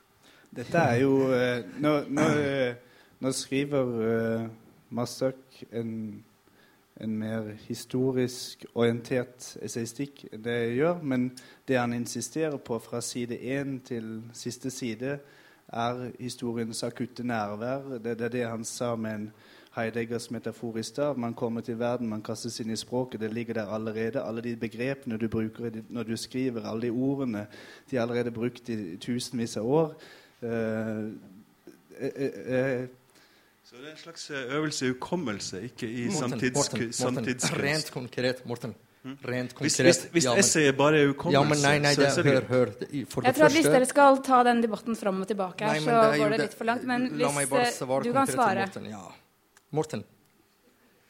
[0.57, 2.77] Dette er jo eh, Nå, nå, eh,
[3.21, 4.47] nå skriver uh,
[4.91, 6.25] Massak en,
[7.01, 11.27] en mer historisk orientert essaystikk enn det jeg gjør, men
[11.69, 15.19] det han insisterer på fra side én til siste side,
[15.67, 17.99] er historiens akutte nærvær.
[17.99, 19.31] Det, det er det han sa med en
[19.77, 21.17] Heideggers metafor i stad.
[21.17, 23.21] Man kommer til verden, man kastes inn i språket.
[23.21, 24.23] Det ligger der allerede.
[24.23, 27.47] Alle de begrepene du bruker når du skriver, alle de ordene,
[27.91, 29.93] de er allerede brukt i tusenvis av år.
[30.43, 32.87] Uh, uh, eh,
[33.67, 37.63] Så det er en slags øvelse i hukommelse, ikke i Morten, samtids, samtidskunst.
[37.63, 38.75] Rent konkret, Morten.
[39.07, 39.87] Rent Hvis, konkret.
[39.87, 42.47] hvis, hvis ja, essayet bare er ja, hukommelse, men nei, nei, det, er det hør,
[42.49, 42.65] hør.
[42.81, 45.81] Det- Jeg tror at Hvis dere skal ta den debatten fram og tilbake, her, Nei,
[45.81, 46.85] så det går det litt for langt.
[46.85, 48.91] Men La meg hvis bare svare du kan svare Morten.
[48.91, 49.05] Ja.
[49.75, 50.05] Morten,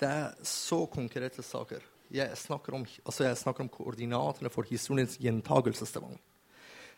[0.01, 1.83] det er så konkrete saker.
[2.13, 6.15] Jeg snakker om, altså jeg snakker om koordinatene for historiens gjentagelsestvang.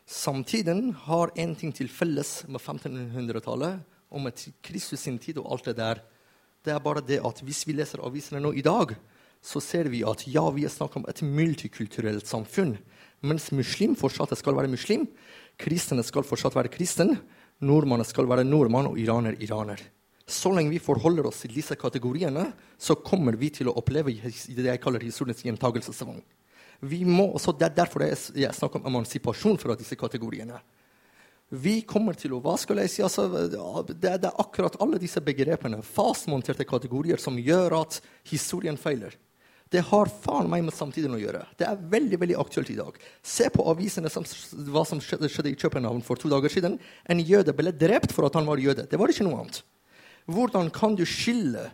[0.09, 5.67] Samtiden har en ting til felles med 1500-tallet og med Kristus sin tid og alt
[5.69, 6.01] det der.
[6.65, 8.95] Det er bare det at hvis vi leser avisene nå i dag,
[9.43, 12.77] så ser vi at ja, vi snakker om et multikulturelt samfunn.
[13.21, 15.09] Mens muslim fortsatt skal være muslim,
[15.59, 17.17] kristne skal fortsatt være kristen,
[17.59, 19.83] nordmannen skal være nordmann og iraner iraner.
[20.29, 24.67] Så lenge vi forholder oss til disse kategoriene, så kommer vi til å oppleve det
[24.67, 26.21] jeg kaller historiens gjentagelsesvogn.
[26.85, 30.61] Det er derfor jeg, jeg snakker om emansipasjon fra disse kategoriene.
[31.49, 33.01] Vi kommer til å Hva skal jeg si?
[33.03, 33.25] Altså,
[33.89, 39.17] det, er- akkurat alle disse begrepene, fastmonterte kategorier, som gjør at historien feiler.
[39.73, 41.43] Det har faen meg med samtiden å gjøre.
[41.61, 42.95] Det er veldig veldig aktuelt i dag.
[43.25, 44.25] Se på avisene som,
[44.69, 46.79] hva som skjedde i København for to dager siden.
[47.09, 48.87] En jøde ble drept for at han var jøde.
[48.89, 49.61] Det var ikke noe annet.
[50.29, 51.71] Hvordan kan du skille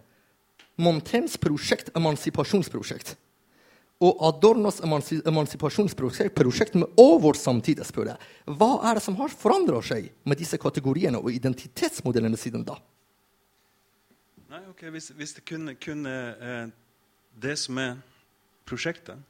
[0.80, 3.14] Montaignes prosjekt, emansipasjonsprosjekt,
[4.02, 8.30] og Adornos emansi emansipasjonsprosjekt med vår samtid, spør jeg.
[8.58, 12.74] Hva er det som har forandra seg med disse kategoriene og identitetsmodellene siden da?
[14.50, 16.66] Nei, ok, Hvis, hvis det kunne, kunne eh,
[17.38, 17.96] det som er
[18.66, 19.22] prosjektet,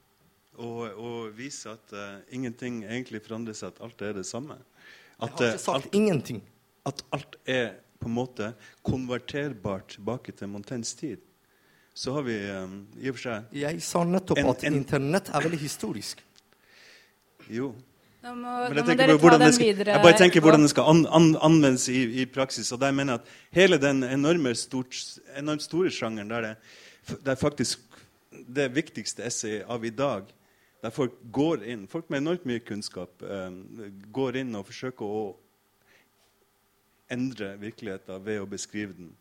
[0.56, 5.20] og, og vise at eh, ingenting egentlig forandrer seg, at alt er det samme Jeg
[5.20, 6.42] har eh, ikke sagt alt, ingenting.
[6.86, 7.72] at alt er
[8.04, 8.50] på en måte
[8.84, 11.22] konverterbart tilbake til Montaignes tid,
[11.94, 15.28] så har vi um, i og for seg Jeg sa nettopp En- at en- Internett
[15.30, 16.22] er veldig historisk.
[17.48, 17.72] Jo.
[18.24, 19.92] Nå må, Men jeg, tenker dere ta hvordan den skal, videre.
[19.98, 22.70] jeg bare tenker hvordan den skal an, an, anvendes i, i praksis.
[22.72, 24.96] Og der mener jeg at hele den enorme stort,
[25.36, 26.54] enormt store sjangeren der det,
[27.20, 27.80] det er faktisk
[28.48, 30.24] det viktigste essayet av i dag,
[30.82, 33.60] der folk går inn, folk med enormt mye kunnskap, um,
[34.12, 35.22] går inn og forsøker å
[37.14, 39.12] endre virkeligheten ved å beskrive den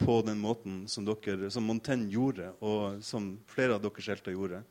[0.00, 4.62] på den måten som, dere, som Montaigne gjorde, og som flere av deres helter gjorde.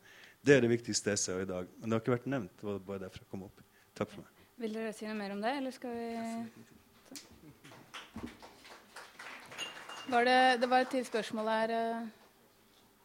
[0.42, 1.68] Det er det viktigste jeg ser i dag.
[1.78, 2.56] Men det har ikke vært nevnt.
[2.58, 3.62] Det var bare derfor jeg kom opp.
[3.94, 4.42] Takk for meg.
[4.60, 6.08] Vil dere si noe mer om det, eller skal vi
[10.10, 12.06] var det, det var et til spørsmål her uh,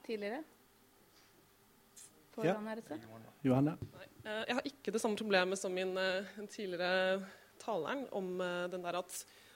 [0.08, 0.42] tidligere.
[2.44, 2.56] Ja.
[3.46, 3.78] Johanne?
[4.26, 7.22] Eh, Jeg har ikke det samme problemet som min eh, tidligere
[7.62, 8.42] taleren om
[8.72, 9.14] den der at,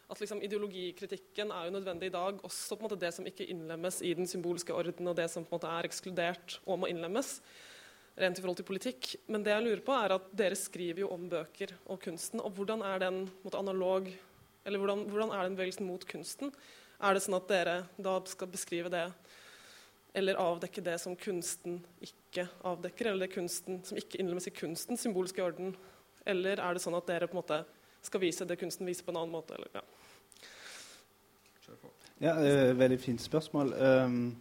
[0.09, 2.39] at liksom ideologikritikken er jo nødvendig i dag.
[2.45, 5.45] Også på en måte det som ikke innlemmes i den symbolske orden, og det som
[5.45, 7.37] på en måte er ekskludert og må innlemmes.
[8.19, 9.11] Rent i forhold til politikk.
[9.29, 12.41] Men det jeg lurer på er at dere skriver jo om bøker og kunsten.
[12.41, 14.09] Og hvordan er den måte, analog
[14.65, 16.51] Eller hvordan, hvordan er den bevegelsen mot kunsten?
[16.99, 19.05] Er det sånn at dere da skal beskrive det
[20.13, 25.05] eller avdekke det som kunsten ikke avdekker, eller det kunsten som ikke innlemmes i kunstens
[25.05, 25.75] symbolske orden?
[26.27, 27.61] Eller er det sånn at dere på en måte
[28.01, 29.57] skal vise det kunsten viser på en annen måte?
[29.57, 29.85] Eller, ja.
[32.19, 32.33] Ja,
[32.75, 33.73] veldig fint spørsmål.
[33.79, 34.37] Um,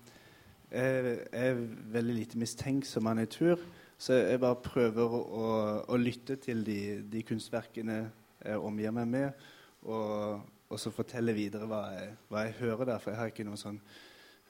[0.71, 1.61] jeg er
[1.93, 3.61] veldig lite mistenksom av natur,
[3.99, 5.45] så jeg bare prøver å,
[5.87, 7.99] å lytte til de, de kunstverkene
[8.45, 9.47] jeg omgir meg med,
[9.87, 13.01] og, og så fortelle videre hva jeg, hva jeg hører der.
[13.03, 13.81] For jeg har ikke noen sånn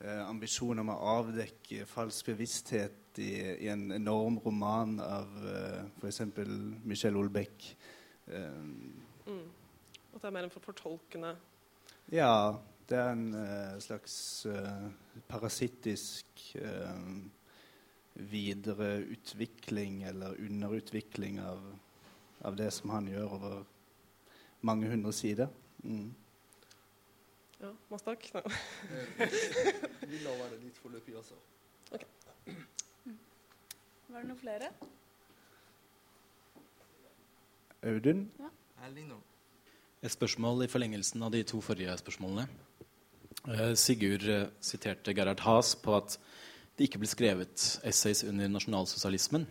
[0.00, 3.30] eh, ambisjon om å avdekke falsk bevissthet i,
[3.66, 6.24] i en enorm roman av eh, f.eks.
[6.88, 7.70] Michel Olbeck.
[8.28, 8.98] Um,
[9.28, 9.48] Mm.
[10.14, 11.34] At det er mer en fortolkende
[12.12, 12.56] Ja,
[12.88, 14.88] det er en uh, slags uh,
[15.28, 17.18] parasittisk uh,
[18.14, 21.60] videreutvikling eller underutvikling av,
[22.40, 23.58] av, det som han gjør over
[24.60, 25.52] mange hundre sider.
[25.84, 26.14] Mm.
[27.60, 28.30] Ja, Mastak?
[28.34, 28.42] No.
[30.08, 31.36] Vi lar være litt foreløpig, altså.
[31.92, 32.56] Okay.
[34.08, 34.72] Var det noen flere?
[37.82, 38.30] Audun?
[38.38, 38.48] Ja.
[40.02, 42.46] Et spørsmål i forlengelsen av de to forrige spørsmålene.
[43.48, 46.16] Eh, Sigurd eh, siterte Gerhard Haas på at
[46.78, 49.46] det ikke ble skrevet essays under nasjonalsosialismen.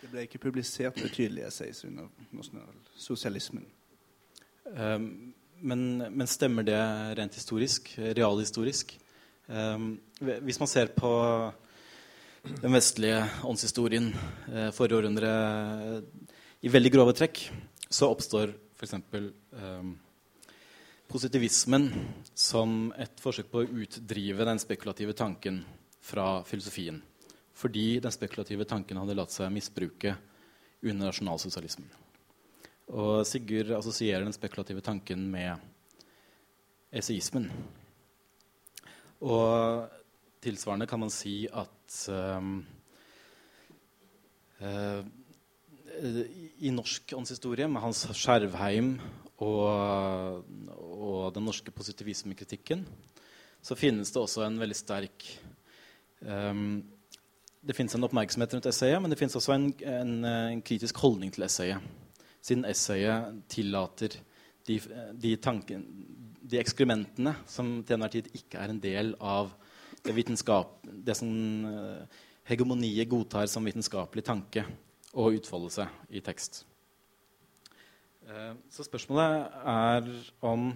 [0.00, 3.66] Det ble ikke publisert betydelige essays under nasjonalsosialismen.
[4.66, 6.78] Um, men, men, stemmer det
[7.18, 8.96] rent historisk, realhistorisk?
[9.46, 11.12] Um, hvis man ser på
[12.46, 14.12] den vestlige åndshistorien
[14.52, 15.30] eh, forrige århundre
[16.64, 17.42] i veldig grove trekk,
[17.88, 18.94] så oppstår f.eks.
[19.52, 19.92] Um,
[21.06, 21.90] positivismen
[22.34, 25.60] som et forsøk på å utdrive den spekulative tanken
[26.02, 27.02] fra filosofien.
[27.56, 30.16] Fordi den spekulative tanken hadde latt seg misbruke
[30.84, 31.88] under nasjonalsosialismen.
[32.96, 35.56] Og Sigurd assosierer den spekulative tanken med
[36.94, 37.48] eseismen.
[39.24, 39.86] Og
[40.44, 42.58] tilsvarende kan man si at um,
[44.60, 45.02] uh,
[46.60, 48.96] i norsk åndshistorie, med Hans Skjervheim
[49.44, 50.44] og,
[50.76, 52.84] og den norske positivismekritikken,
[53.62, 55.26] så finnes det også en veldig sterk
[56.20, 56.84] um,
[57.66, 61.32] Det finnes en oppmerksomhet rundt essayet, men det finnes også en, en, en kritisk holdning
[61.34, 61.82] til essayet.
[62.40, 64.20] Siden essayet tillater
[64.68, 64.78] de,
[65.18, 65.82] de, tanken,
[66.42, 69.50] de ekskrementene som til enhver tid ikke er en del av
[70.06, 71.30] det, det som
[71.66, 74.62] uh, hegemoniet godtar som vitenskapelig tanke
[75.16, 76.64] å utfolde seg i tekst.
[78.26, 80.10] Uh, så spørsmålet er
[80.44, 80.68] om,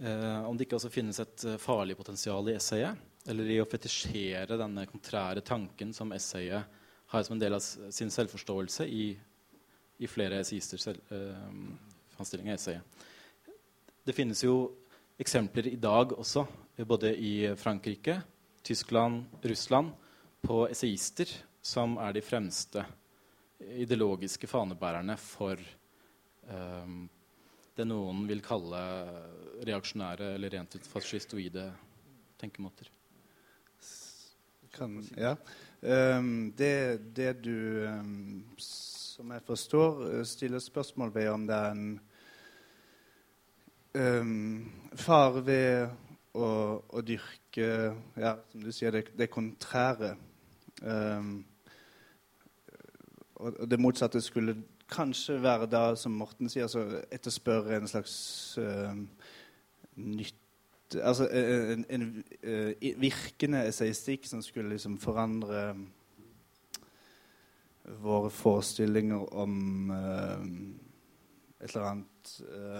[0.00, 4.58] uh, om det ikke også finnes et farlig potensial i essayet eller i å fetisjere
[4.58, 9.08] denne kontrære tanken som essayet har som en del av sin selvforståelse i,
[9.98, 11.42] i flere uh,
[12.14, 13.06] framstilling av essayet.
[14.06, 14.56] Det finnes jo
[15.18, 16.44] eksempler i dag også,
[16.86, 18.20] både i Frankrike,
[18.62, 19.90] Tyskland, Russland,
[20.46, 21.30] på essayister
[21.64, 22.84] som er de fremste
[23.60, 25.60] ideologiske fanebærerne for
[26.50, 27.06] um,
[27.76, 28.82] det noen vil kalle
[29.66, 31.70] reaksjonære eller rent ut fascistoide
[32.40, 32.92] tenkemåter
[34.76, 35.36] kan Ja.
[35.80, 41.70] Um, det, det, du, um, som jeg forstår, eh, stiller spørsmål ved om det er
[41.70, 42.00] en
[43.94, 45.88] um, far ved
[46.34, 46.48] å,
[46.88, 47.68] å, dyrke
[48.16, 50.16] ja, som du sier, det, det kontrære.
[53.36, 54.56] Og det motsatte skulle
[54.88, 58.14] kanskje være da, som Morten sier, altså etterspørre en slags
[58.60, 58.96] uh,
[59.96, 60.42] nytt
[60.94, 65.74] altså, en, en, en, eh, virkende essayistikk som skulle liksom forandre
[68.02, 70.46] våre forestillinger om uh,
[71.60, 72.32] et eller annet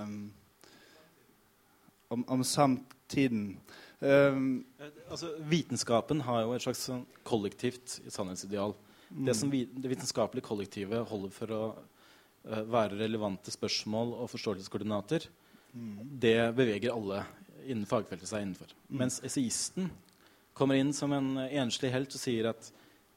[0.02, 0.32] um,
[2.08, 3.60] om, om, samtiden.
[4.00, 4.66] Um,
[5.10, 8.74] altså, vitenskapen har jo et slags sånn kollektivt sannhetsideal.
[9.08, 15.28] Det som vi, det vitenskapelige kollektivet holder for å uh, være relevante spørsmål og forståelseskoordinater,
[15.72, 15.92] mm.
[16.22, 17.22] det beveger alle
[17.66, 18.72] innen fagfeltet seg innenfor.
[18.88, 18.98] Mm.
[19.04, 19.90] Mens essayisten
[20.56, 22.70] kommer inn som en enslig helt og sier at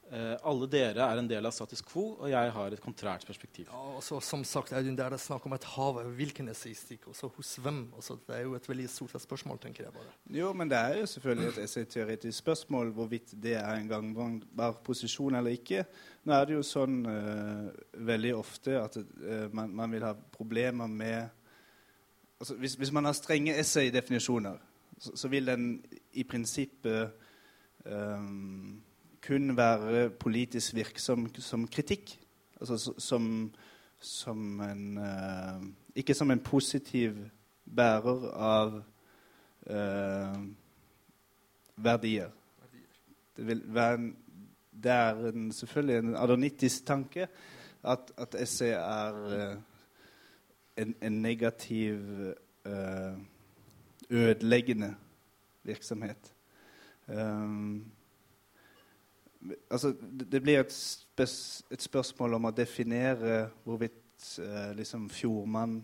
[0.09, 3.67] alle dere er en del av status quo, og jeg har et kontrært perspektiv.
[3.69, 5.99] Ja, også, som sagt, er det er snakk om et hav.
[6.17, 7.83] Hvilken estetikk, og så hos hvem?
[7.97, 10.13] Også, det er jo et veldig stort spørsmål, tenker jeg bare.
[10.33, 15.35] Jo, men det er jo selvfølgelig et essayteoretisk spørsmål hvorvidt det er en gangbar posisjon
[15.35, 15.85] eller ikke.
[16.25, 17.69] Nå er det jo sånn uh,
[18.09, 21.29] veldig ofte at uh, man, man vil ha problemer med
[22.39, 24.59] altså, hvis, hvis, man har strenge essay-definisjoner,
[24.99, 25.71] så, så, vil den
[26.13, 27.11] i prinsippet
[27.85, 28.79] um,
[29.27, 32.19] kun være politisk virksom som kritikk.
[32.59, 33.53] Altså som,
[33.99, 35.63] som en uh,
[35.95, 37.15] Ikke som en positiv
[37.75, 38.83] bærer av
[39.69, 40.43] uh,
[41.75, 42.29] verdier.
[43.37, 44.17] Det vil være en,
[44.83, 47.27] det er en, selvfølgelig en adonittisk tanke
[47.83, 49.23] at, at essay er
[49.55, 49.61] uh,
[50.77, 51.97] en, en negativ,
[54.09, 54.95] ødeleggende
[55.63, 56.33] virksomhet.
[57.07, 57.91] Um,
[59.69, 59.93] altså,
[60.31, 65.81] det, blir et, spes, et, spørsmål om å definere hvorvidt eh, liksom Fjordmann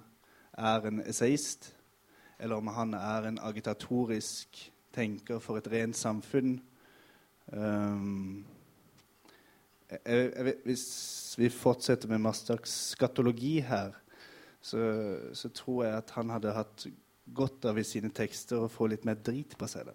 [0.58, 1.72] er en esaist,
[2.40, 6.58] eller om han er en agitatorisk tenker for et rent samfunn.
[7.52, 8.46] Um,
[9.92, 10.86] jeg, jeg, hvis
[11.38, 13.94] vi fortsetter med Mastaks skatologi her,
[14.62, 14.80] så,
[15.34, 16.88] så tror jeg at han hadde hatt
[17.36, 19.92] godt av i sine tekster å få litt mer drit på seg.
[19.92, 19.94] da.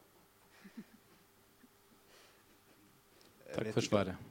[3.40, 4.31] Jeg Takk for svaret.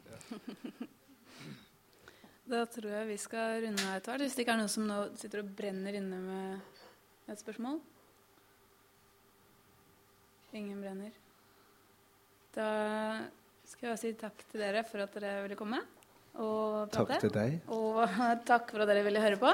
[2.50, 4.24] Da tror jeg vi skal runde av etter hvert.
[4.26, 7.78] Hvis det ikke er noen som nå sitter og brenner inne med et spørsmål?
[10.58, 11.14] Ingen brenner.
[12.56, 12.70] Da
[13.70, 15.84] skal jeg si takk til dere for at dere ville komme
[16.40, 17.20] og prate.
[17.20, 17.60] Takk til deg.
[17.76, 18.02] Og
[18.50, 19.54] takk for at dere ville høre på.